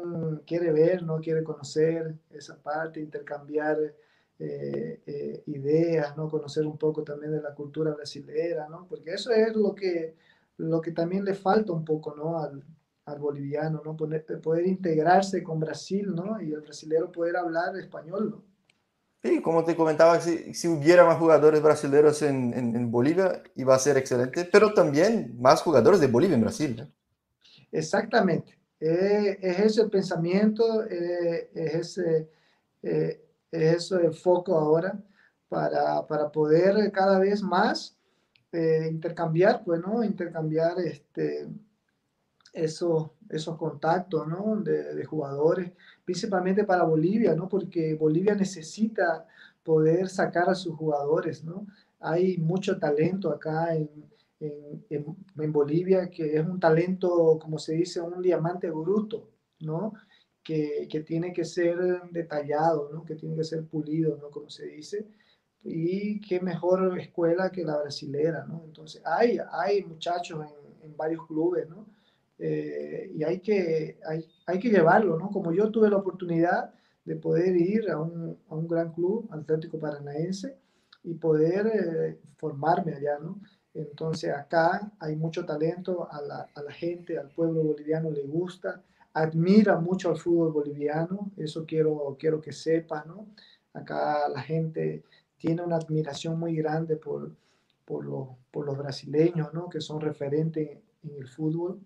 [0.45, 3.77] quiere ver, no quiere conocer esa parte, intercambiar
[4.37, 6.29] eh, eh, ideas, ¿no?
[6.29, 8.85] conocer un poco también de la cultura brasileña, ¿no?
[8.87, 10.15] porque eso es lo que,
[10.57, 12.37] lo que también le falta un poco ¿no?
[12.37, 12.63] al,
[13.05, 13.97] al boliviano, ¿no?
[13.97, 16.39] Poder, poder integrarse con Brasil ¿no?
[16.41, 18.29] y el brasilero poder hablar español.
[18.31, 18.50] ¿no?
[19.21, 23.75] Sí, como te comentaba, si, si hubiera más jugadores brasileños en, en, en, Bolivia, iba
[23.75, 26.91] a ser excelente, pero también más jugadores de Bolivia en Brasil.
[27.71, 28.57] Exactamente.
[28.79, 32.29] Eh, es ese pensamiento, eh, es, ese,
[32.81, 34.99] eh, es ese el foco ahora
[35.47, 37.95] para, para poder cada vez más
[38.53, 40.03] intercambiar, pues, ¿no?
[40.03, 41.47] Intercambiar este,
[42.53, 44.57] esos, esos contactos, ¿no?
[44.61, 45.71] De, de jugadores
[46.11, 47.47] principalmente para Bolivia, ¿no?
[47.47, 49.25] Porque Bolivia necesita
[49.63, 51.65] poder sacar a sus jugadores, ¿no?
[51.99, 53.89] Hay mucho talento acá en,
[54.39, 59.29] en, en, Bolivia, que es un talento, como se dice, un diamante bruto,
[59.59, 59.93] ¿no?
[60.43, 61.77] Que, que, tiene que ser
[62.11, 63.05] detallado, ¿no?
[63.05, 64.29] Que tiene que ser pulido, ¿no?
[64.31, 65.07] Como se dice.
[65.63, 68.63] Y qué mejor escuela que la brasilera, ¿no?
[68.65, 71.85] Entonces, hay, hay muchachos en, en varios clubes, ¿no?
[72.43, 75.29] Eh, y hay que, hay, hay, que llevarlo, ¿no?
[75.29, 76.73] Como yo tuve la oportunidad
[77.05, 80.57] de poder ir a un, a un gran club, Atlético Paranaense,
[81.03, 83.39] y poder eh, formarme allá, ¿no?
[83.75, 88.81] Entonces acá hay mucho talento, a la, a la, gente, al pueblo boliviano le gusta,
[89.13, 93.27] admira mucho al fútbol boliviano, eso quiero, quiero que sepa, ¿no?
[93.73, 95.03] Acá la gente
[95.37, 97.31] tiene una admiración muy grande por,
[97.85, 99.69] por, lo, por los brasileños, ¿no?
[99.69, 101.79] Que son referentes en el fútbol.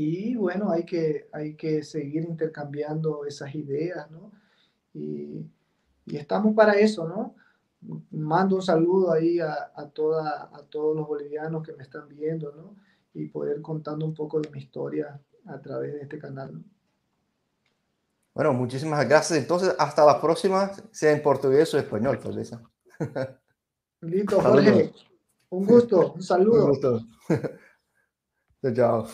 [0.00, 4.30] Y bueno, hay que, hay que seguir intercambiando esas ideas, ¿no?
[4.94, 5.44] Y,
[6.06, 7.34] y estamos para eso, ¿no?
[8.12, 12.52] Mando un saludo ahí a, a, toda, a todos los bolivianos que me están viendo,
[12.52, 12.76] ¿no?
[13.12, 16.54] Y poder contando un poco de mi historia a través de este canal.
[16.54, 16.62] ¿no?
[18.34, 19.36] Bueno, muchísimas gracias.
[19.36, 22.52] Entonces, hasta la próxima, sea en portugués o español, pues
[24.02, 24.92] Listo, Jorge.
[25.50, 26.66] Un gusto, un saludo.
[26.66, 27.00] Un gusto.
[28.76, 29.08] chao.